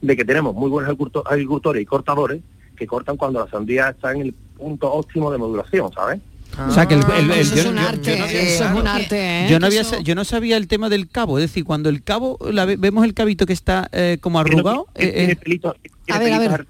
[0.00, 2.40] de que tenemos muy buenos agriculto- agricultores y cortadores
[2.76, 6.20] que cortan cuando la sandía está en el punto óptimo de modulación, ¿sabes?
[6.68, 8.42] O sea que el, el- el- Eso es yo- un yo- arte, yo no había-
[8.42, 8.90] eso es un claro.
[9.02, 9.46] arte, ¿eh?
[9.48, 12.38] Yo no, había, yo no sabía el tema del cabo, es decir, cuando el cabo,
[12.50, 15.76] la ve- vemos el cabito que está eh, como arrugado, Que eh, tiene eh, pelitos,
[16.04, 16.66] tiene A ver, a pelitos ver.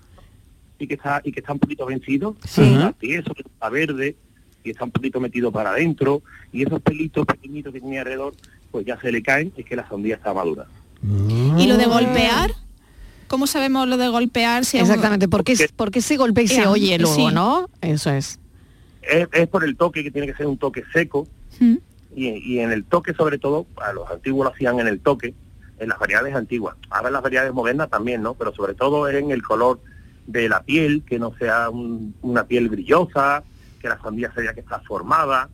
[0.81, 2.63] y que está y que está un poquito vencido, Sí.
[2.63, 4.17] está tieso, que está verde
[4.65, 6.23] y está un poquito metido para adentro
[6.53, 8.35] y esos pelitos pequeñitos que tenía alrededor,
[8.71, 10.67] pues ya se le caen, es que la sandía está madura.
[11.03, 12.53] ¿Y lo de golpear?
[13.29, 14.65] ¿Cómo sabemos lo de golpear?
[14.65, 17.35] Si es un- Exactamente, porque, porque se golpea y se oye luego, sí.
[17.35, 17.69] ¿no?
[17.81, 18.39] Eso es.
[19.03, 21.27] Es, es por el toque que tiene que ser un toque seco
[21.59, 21.77] Mm.
[22.15, 25.35] y, y en el toque sobre todo, a los antiguos lo hacían en el toque,
[25.79, 26.77] en las variedades antiguas.
[26.91, 28.35] Ahora en las variedades modernas también, ¿no?
[28.35, 29.81] Pero sobre todo en el color
[30.27, 33.43] de la piel, que no sea un- una piel brillosa,
[33.81, 35.49] que la sandía se vea que está formada.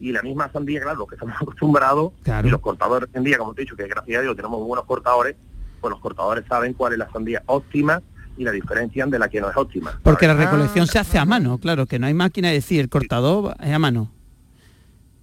[0.00, 2.12] Y la misma sandía, claro, los que estamos acostumbrados,
[2.44, 4.64] y los cortadores hoy en día, como te he dicho, que gracias a Dios tenemos
[4.64, 5.36] buenos cortadores,
[5.80, 8.02] pues los cortadores saben cuál es la sandía óptima
[8.36, 9.98] y la diferencian de la que no es óptima.
[10.04, 10.46] porque la ¿sabes?
[10.50, 13.72] recolección se hace a mano, claro, que no hay máquina de decir, el cortador es
[13.72, 14.12] a mano.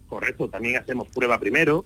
[0.08, 1.84] Correcto, también hacemos prueba primero,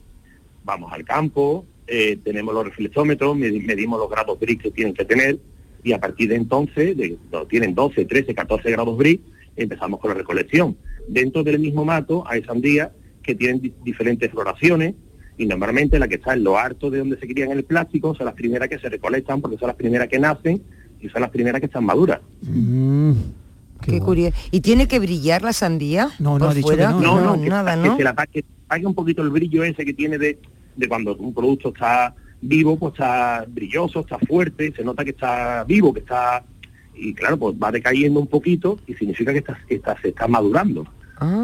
[0.63, 5.05] vamos al campo, eh, tenemos los reflexómetros, medi- medimos los grados BRIC que tienen que
[5.05, 5.39] tener
[5.83, 9.21] y a partir de entonces, de, no, tienen 12, 13, 14 grados BRIC,
[9.55, 10.77] empezamos con la recolección.
[11.09, 12.89] Dentro del mismo mato hay sandías
[13.23, 14.93] que tienen di- diferentes floraciones
[15.37, 18.25] y normalmente la que está en lo harto de donde se crían el plástico son
[18.27, 20.61] las primeras que se recolectan porque son las primeras que nacen
[21.01, 22.19] y son las primeras que están maduras.
[23.81, 24.35] Qué curioso.
[24.51, 26.09] ¿Y tiene que brillar la sandía?
[26.19, 26.99] No, por no, dicho que no.
[26.99, 27.97] No, no, que, nada, que ¿no?
[27.97, 30.37] se la pague un poquito el brillo ese que tiene de,
[30.75, 35.63] de cuando un producto está vivo, pues está brilloso, está fuerte, se nota que está
[35.63, 36.43] vivo, que está
[36.95, 40.27] y claro, pues va decayendo un poquito y significa que está, que está se está
[40.27, 40.85] madurando.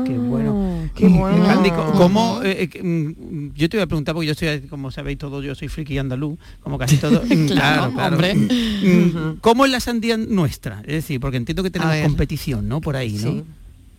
[0.05, 0.89] Qué bueno.
[0.95, 1.93] Qué bueno.
[1.97, 5.17] ¿cómo, eh, eh, que, mm, yo te voy a preguntar, porque yo estoy, como sabéis
[5.17, 7.23] todos, yo soy friki andaluz, como casi todos.
[7.30, 8.36] Mm, Claro, hombre.
[8.36, 10.80] Mm, ¿Cómo es la sandía nuestra?
[10.82, 12.80] Es decir, porque entiendo que A tenemos competición, ¿no?
[12.82, 13.32] Por ahí, ¿no?
[13.32, 13.43] Sí.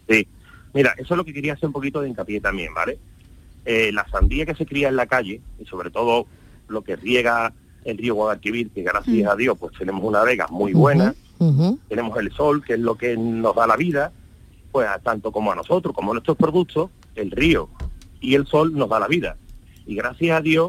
[0.09, 0.27] Sí,
[0.73, 2.99] mira, eso es lo que quería hacer un poquito de hincapié también, ¿vale?
[3.65, 6.27] Eh, la sandía que se cría en la calle, y sobre todo
[6.69, 7.53] lo que riega
[7.85, 9.29] el río Guadalquivir, que gracias Mm.
[9.29, 11.15] a Dios pues tenemos una vega muy buena,
[11.89, 14.13] tenemos el sol, que es lo que nos da la vida,
[14.77, 17.71] pues a tanto como a nosotros, como a nuestros productos, el río
[18.21, 19.39] y el sol nos da la vida.
[19.87, 20.69] Y gracias a Dios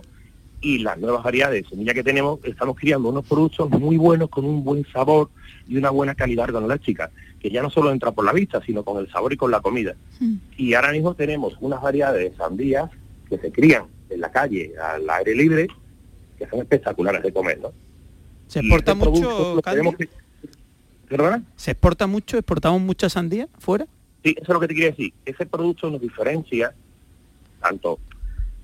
[0.62, 4.46] y las nuevas variedades de semilla que tenemos, estamos criando unos productos muy buenos, con
[4.46, 5.30] un buen sabor
[5.68, 8.98] y una buena calidad organoléptica, que ya no solo entra por la vista, sino con
[9.04, 9.94] el sabor y con la comida.
[10.56, 12.90] Y ahora mismo tenemos unas variedades de sandías
[13.28, 15.68] que se crían en la calle, al aire libre,
[16.40, 17.74] que son espectaculares de comer, ¿no?
[18.48, 20.10] ¿Se exporta este mucho, que-
[21.10, 21.44] ¿Perdona?
[21.58, 22.38] ¿Se exporta mucho?
[22.38, 23.86] ¿Exportamos mucha sandía fuera?
[24.28, 25.14] Sí, eso es lo que te quería decir.
[25.26, 26.74] Ese producto nos diferencia
[27.62, 27.98] tanto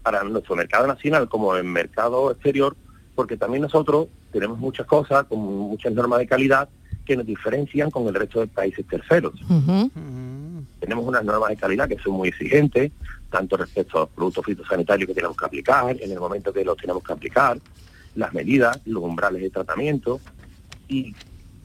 [0.02, 2.76] para nuestro mercado nacional como en mercado exterior,
[3.16, 6.68] porque también nosotros tenemos muchas cosas, con muchas normas de calidad
[7.06, 9.36] que nos diferencian con el resto de países terceros.
[10.82, 12.92] Tenemos unas normas de calidad que son muy exigentes,
[13.30, 16.76] tanto respecto a los productos fitosanitarios que tenemos que aplicar, en el momento que los
[16.76, 17.58] tenemos que aplicar,
[18.16, 20.20] las medidas, los umbrales de tratamiento,
[20.90, 21.16] y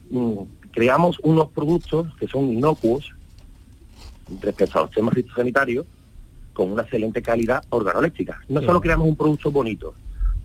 [0.09, 0.37] mm,
[0.71, 3.11] creamos unos productos que son inocuos
[4.41, 5.85] respecto a los temas fitosanitarios
[6.53, 8.41] con una excelente calidad organoléptica.
[8.49, 8.65] No Sí.
[8.65, 9.93] solo creamos un producto bonito,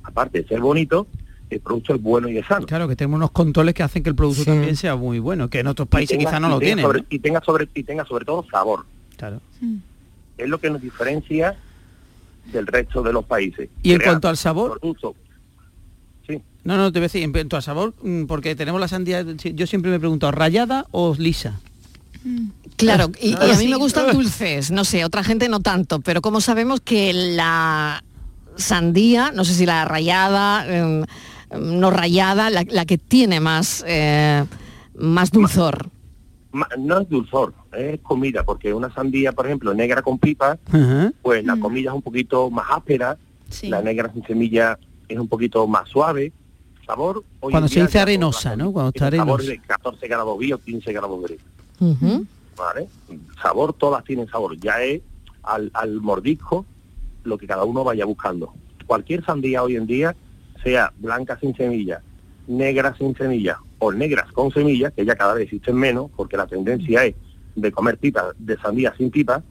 [0.02, 1.06] aparte de ser bonito,
[1.50, 2.66] el producto es bueno y es sano.
[2.66, 5.60] Claro, que tenemos unos controles que hacen que el producto también sea muy bueno, que
[5.60, 6.84] en otros países Y tenga- quizá no lo tienen.
[6.84, 7.06] sobre- ¿no?
[7.10, 8.86] Y tenga sobre y tenga sobre todo sabor.
[9.16, 9.40] Claro.
[10.38, 11.56] Es lo que nos diferencia
[12.52, 13.68] del resto de los países.
[13.82, 14.80] Y en Crear cuanto al sabor,
[16.64, 19.22] no, no, te voy a decir, en cuanto al sabor, mm, porque tenemos la sandía,
[19.22, 21.60] yo siempre me he preguntado, ¿rayada o lisa?
[22.76, 23.68] Claro, y, y a mí Sí.
[23.68, 28.02] me gustan dulces, no sé, otra gente no tanto, pero como sabemos que la
[28.56, 31.04] sandía, no sé si la rayada, em,
[31.60, 34.44] no rayada, la, la que tiene más, eh,
[34.96, 35.90] más dulzor.
[36.78, 40.56] no es dulzor, es comida, porque una sandía, por ejemplo, negra con pipa,
[41.22, 43.18] pues la comida es un poquito más áspera,
[43.64, 46.32] la negra sin semilla es un poquito más suave.
[46.86, 48.70] Sabor, Cuando se dice arenosa, ¿no?
[48.72, 49.60] Cuando está tiene sabor arenosa.
[49.62, 51.38] de 14 grados o 15 grados B.
[51.78, 52.88] ¿vale?
[53.42, 54.56] Sabor, todas tienen sabor.
[54.58, 55.02] Ya es
[55.42, 56.64] al, al mordisco
[57.24, 58.54] lo que cada uno vaya buscando.
[58.86, 60.14] Cualquier sandía hoy en día,
[60.62, 62.02] sea blanca sin semilla,
[62.46, 66.46] negra sin semilla o negras con semilla, que ya cada vez existen menos, porque la
[66.46, 67.14] tendencia es
[67.54, 69.42] de comer pipas de sandía sin pipa,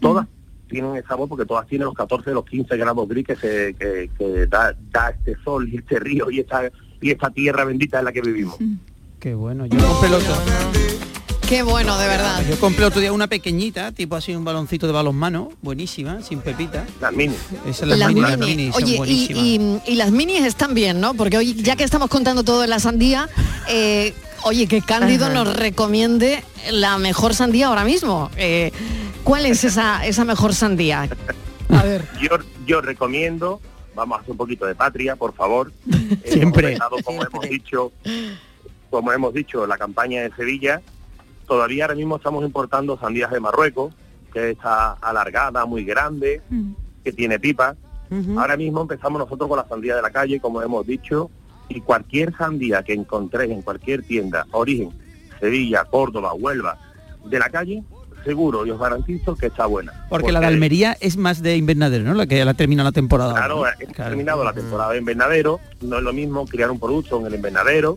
[0.00, 0.26] todas
[0.68, 4.10] tienen el sabor porque todas tienen los 14, los 15 gramos gris que, se, que,
[4.18, 8.04] que da, da este sol y este río y esta, y esta tierra bendita en
[8.04, 8.56] la que vivimos.
[9.18, 9.78] Qué bueno, yo
[11.48, 12.42] Qué bueno, de verdad.
[12.46, 16.84] yo compré otro día una pequeñita, tipo así un baloncito de balonmano, buenísima, sin pepita.
[17.00, 17.34] Las mini.
[17.66, 18.30] Esas las, Las mini, mini.
[18.36, 19.42] las mini, son Oye, y, buenísimas.
[19.86, 21.14] y- y las minis están bien, ¿no?
[21.14, 23.30] Porque hoy, ya que estamos contando todo de la sandía,
[23.66, 25.34] eh, oye, que Cándido Ajá.
[25.34, 28.30] nos recomiende la mejor sandía ahora mismo.
[28.36, 28.70] Eh,
[29.24, 31.08] ¿Cuál es esa, esa mejor sandía?
[31.70, 32.06] A ver.
[32.20, 32.36] Yo,
[32.66, 33.62] yo recomiendo,
[33.94, 35.72] vamos a hacer un poquito de patria, por favor.
[36.26, 36.74] Siempre.
[36.76, 37.92] Hemos empezado, como hemos dicho,
[38.90, 40.82] como hemos dicho, la campaña de Sevilla.
[41.48, 43.94] Todavía ahora mismo estamos importando sandías de Marruecos,
[44.32, 46.42] que está alargada, muy grande,
[47.02, 47.74] que tiene pipa.
[48.36, 51.30] Ahora mismo empezamos nosotros con la sandía de la calle, como hemos dicho,
[51.70, 54.90] y cualquier sandía que encontréis en cualquier tienda, origen,
[55.40, 56.78] Sevilla, Córdoba, Huelva,
[57.24, 57.82] de la calle,
[58.24, 60.06] seguro y os garantizo que está buena.
[60.10, 62.14] Porque la de Almería es más de invernadero, ¿no?
[62.14, 63.34] La que ya la termina la temporada.
[63.34, 63.66] Claro, ¿no?
[63.66, 67.34] he terminado la temporada de invernadero, no es lo mismo criar un producto en el
[67.34, 67.96] invernadero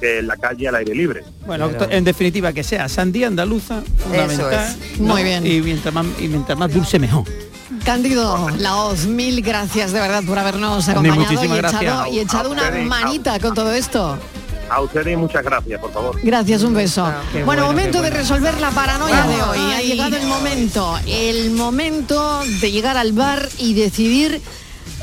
[0.00, 1.24] que en la calle al aire libre.
[1.46, 4.76] Bueno, en definitiva que sea sandía andaluza, fundamental.
[4.92, 5.00] es.
[5.00, 5.46] Muy bien.
[5.46, 7.24] Y mientras más, y mientras más dulce mejor.
[7.84, 12.86] Cándido Laoz, mil gracias de verdad por habernos acompañado y echado, y echado una ustedes,
[12.86, 14.18] manita con todo esto.
[14.70, 16.18] A ustedes muchas gracias, por favor.
[16.22, 17.02] Gracias, un beso.
[17.32, 19.72] Bueno, bueno, momento de resolver la paranoia de hoy.
[19.74, 24.42] Ha llegado el momento, el momento de llegar al bar y decidir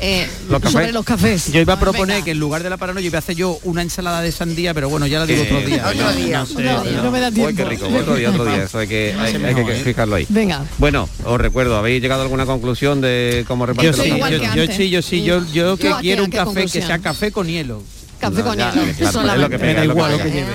[0.00, 0.72] eh, Los cafés.
[0.72, 1.52] sobre los cafés.
[1.52, 3.82] Yo iba a proponer que en lugar de la paranoia iba a hacer yo una
[3.82, 5.84] ensalada de sandía, pero bueno, ya la digo otro día.
[5.88, 6.38] Otro día.
[6.40, 7.56] No sé, No, no me da Uy, tiempo.
[7.56, 10.26] qué rico, otro día, otro día, eso hay que, hay, hay que fijarlo ahí.
[10.28, 10.64] Venga.
[10.78, 14.40] Bueno, os recuerdo, ¿habéis llegado a alguna conclusión de cómo Yo repartir sí, los yo,
[14.42, 14.54] cafés?
[14.68, 16.86] yo sí, yo sí, yo, yo que ¿Tú a qué- quiero un café que conclusión?
[16.86, 17.82] sea café con hielo.
[18.20, 18.92] Café con ya, hielo.
[19.12, 20.30] claro, es lo que pega, da es lo que igual lo pega.
[20.30, 20.52] que lleve.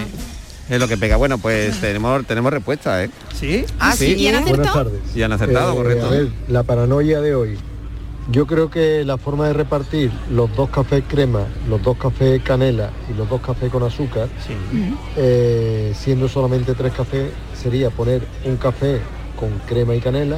[0.69, 1.15] Es lo que pega.
[1.17, 3.09] Bueno, pues tenemos tenemos respuesta, ¿eh?
[3.37, 3.65] ¿Sí?
[3.79, 4.13] Ah, sí.
[4.17, 4.83] ¿Y han Buenas acertado?
[4.85, 5.01] tardes.
[5.15, 6.05] Y han acertado, Eh, correcto.
[6.05, 7.57] A ver, la paranoia de hoy.
[8.31, 12.91] Yo creo que la forma de repartir los dos cafés crema, los dos cafés canela
[13.11, 14.29] y los dos cafés con azúcar,
[15.17, 18.99] eh, siendo solamente tres cafés, sería poner un café
[19.37, 20.37] con crema y canela,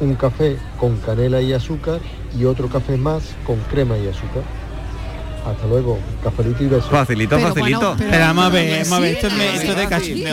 [0.00, 2.00] un café con canela y azúcar
[2.38, 4.42] y otro café más con crema y azúcar.
[5.46, 5.98] Hasta luego.
[6.22, 6.88] Cafelito y besos.
[6.90, 7.78] Facilito, Pero facilito.
[7.80, 9.86] bueno, pero- Pero vamos a ver, vamos a ver, esto es esto es de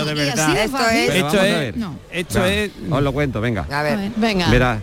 [0.06, 0.58] de verdad.
[0.64, 1.16] Esto es...
[1.16, 1.76] Esto es-
[2.12, 3.66] esto es- Os lo cuento, venga.
[3.72, 4.12] A ver.
[4.18, 4.50] Venga.
[4.52, 4.80] Verá,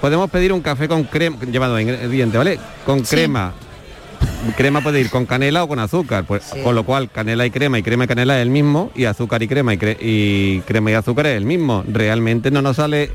[0.00, 2.58] podemos pedir un café con crema, llevando ingredientes, ¿vale?
[2.84, 3.52] Con crema.
[4.56, 7.78] Crema puede ir con canela o con azúcar, pues con lo cual canela y crema
[7.78, 10.90] y crema y canela es el mismo y azúcar y crema y, cre- y crema
[10.90, 11.84] y azúcar es el mismo.
[11.88, 13.10] Realmente no nos sale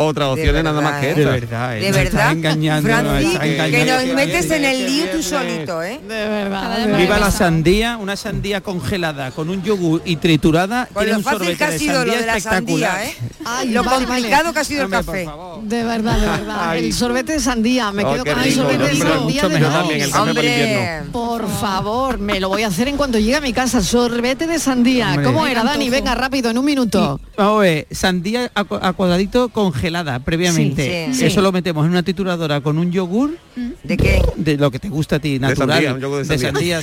[0.00, 1.10] otra opción verdad, nada más que ¿eh?
[1.10, 1.20] esta.
[1.20, 4.06] De verdad, De nos está verdad, engañando, nos Francis, está que engañando.
[4.06, 6.00] nos metes en el lío tú solito, ¿eh?
[6.08, 6.96] De verdad.
[6.98, 10.86] Viva la sandía, una sandía congelada con un yogur y triturada.
[10.86, 13.14] Con tiene lo un fácil que ha de sido lo de la sandía, ¿eh?
[13.44, 14.54] Ay, lo vale, complicado vale.
[14.54, 15.28] que ha sido el Hombre, café.
[15.62, 16.56] De verdad, de verdad.
[16.70, 16.84] Ay.
[16.86, 17.92] El sorbete de sandía.
[17.92, 19.58] Me Oh, quedo con el sorbete de hombre, sandía de.
[19.60, 23.52] También el café por favor, me lo voy a hacer en cuanto llegue a mi
[23.52, 23.82] casa.
[23.82, 25.08] Sorbete de sandía.
[25.10, 25.24] Hombre.
[25.26, 25.90] ¿Cómo era, Dani?
[25.90, 27.20] Venga, rápido, en un minuto.
[27.36, 29.89] Vamos a ver, sandía a, a cuadradito congelada
[30.24, 31.08] previamente.
[31.12, 31.26] Sí, sí.
[31.26, 33.36] Eso lo metemos en una trituradora con un yogur.
[33.82, 34.22] ¿De qué?
[34.36, 35.70] De lo que te gusta a ti, natural.
[35.70, 36.80] sandía, un yogur de sandía.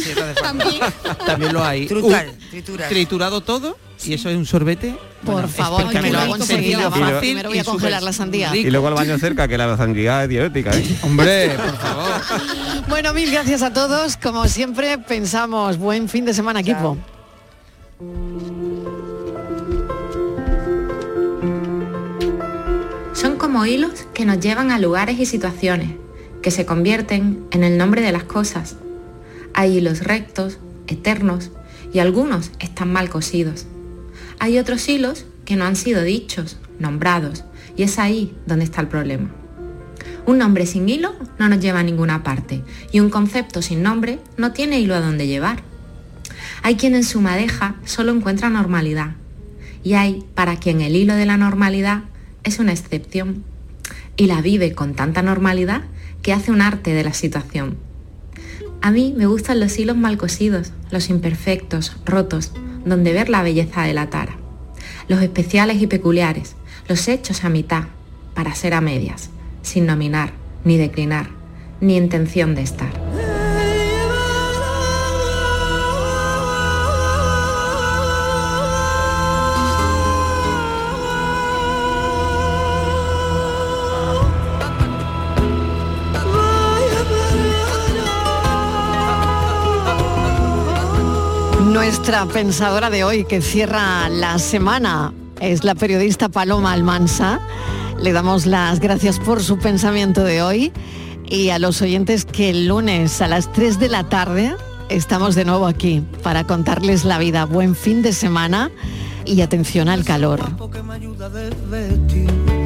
[1.26, 1.88] También lo hay.
[2.90, 4.96] Triturado todo y eso es un sorbete.
[5.24, 6.92] Por bueno, favor, que me lo hago enseguida.
[6.92, 7.18] Fácil.
[7.20, 8.52] Primero voy a y congelar la sandía.
[8.52, 8.68] rico.
[8.68, 10.84] Y luego el baño cerca, que la sangría es diurética, ¿eh?
[11.02, 12.22] Hombre, por favor.
[12.88, 14.18] Bueno, mil gracias a todos.
[14.18, 16.98] Como siempre, pensamos buen fin de semana, equipo.
[23.48, 25.92] Como hilos que nos llevan a lugares y situaciones,
[26.42, 28.76] que se convierten en el nombre de las cosas.
[29.54, 31.52] Hay hilos rectos, eternos,
[31.94, 33.66] y algunos están mal cosidos.
[34.40, 37.46] Hay otros hilos que no han sido dichos, nombrados,
[37.78, 39.30] y es ahí donde está el problema.
[40.26, 44.20] Un nombre sin hilo no nos lleva a ninguna parte, y un concepto sin nombre
[44.36, 45.64] no tiene hilo a dónde llevar.
[46.64, 49.12] Hay quien en su madeja solo encuentra normalidad,
[49.86, 52.04] y hay para quien el hilo de la normalidad
[52.48, 53.44] es una excepción
[54.16, 55.84] y la vive con tanta normalidad
[56.22, 57.78] que hace un arte de la situación.
[58.82, 62.54] A mí me gustan los hilos mal cosidos, los imperfectos, rotos,
[62.86, 64.38] donde ver la belleza de la tara.
[65.08, 66.56] Los especiales y peculiares,
[66.88, 67.84] los hechos a mitad,
[68.34, 69.30] para ser a medias,
[69.62, 70.32] sin nominar,
[70.64, 71.30] ni declinar,
[71.82, 73.07] ni intención de estar.
[91.88, 97.40] Nuestra pensadora de hoy que cierra la semana es la periodista Paloma Almansa.
[97.98, 100.74] Le damos las gracias por su pensamiento de hoy
[101.30, 104.54] y a los oyentes que el lunes a las 3 de la tarde
[104.90, 107.46] estamos de nuevo aquí para contarles la vida.
[107.46, 108.70] Buen fin de semana
[109.24, 110.42] y atención al calor.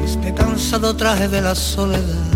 [0.04, 2.32] Este cansado traje de la soledad.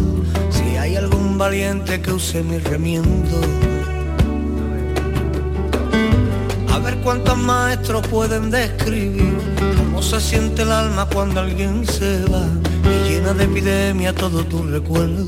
[7.06, 9.38] Cuántos maestros pueden describir
[9.76, 12.48] cómo se siente el alma cuando alguien se va
[12.82, 15.24] y llena de epidemia todo tu recuerdo.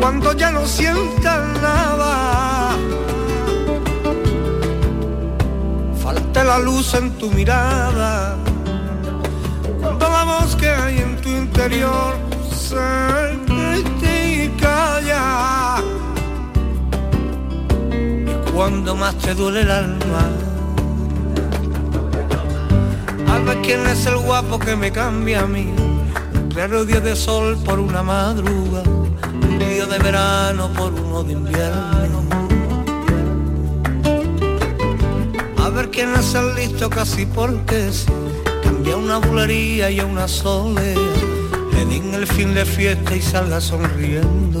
[0.00, 2.72] Cuando ya no sientas nada,
[6.02, 8.36] falta la luz en tu mirada.
[9.80, 12.16] Cuando la voz que hay en tu interior
[12.50, 15.63] se critica ya.
[18.54, 20.28] Cuando más te duele el alma.
[23.28, 25.74] Al ver quién es el guapo que me cambia a mí.
[26.34, 28.82] Un claro día de sol por una madruga.
[29.42, 32.22] Un día de verano por uno de invierno.
[35.58, 38.06] A ver quién es el listo casi porque sí.
[38.62, 40.94] Cambia una bulería y a una soledad.
[41.72, 44.60] Le den el fin de fiesta y salga sonriendo.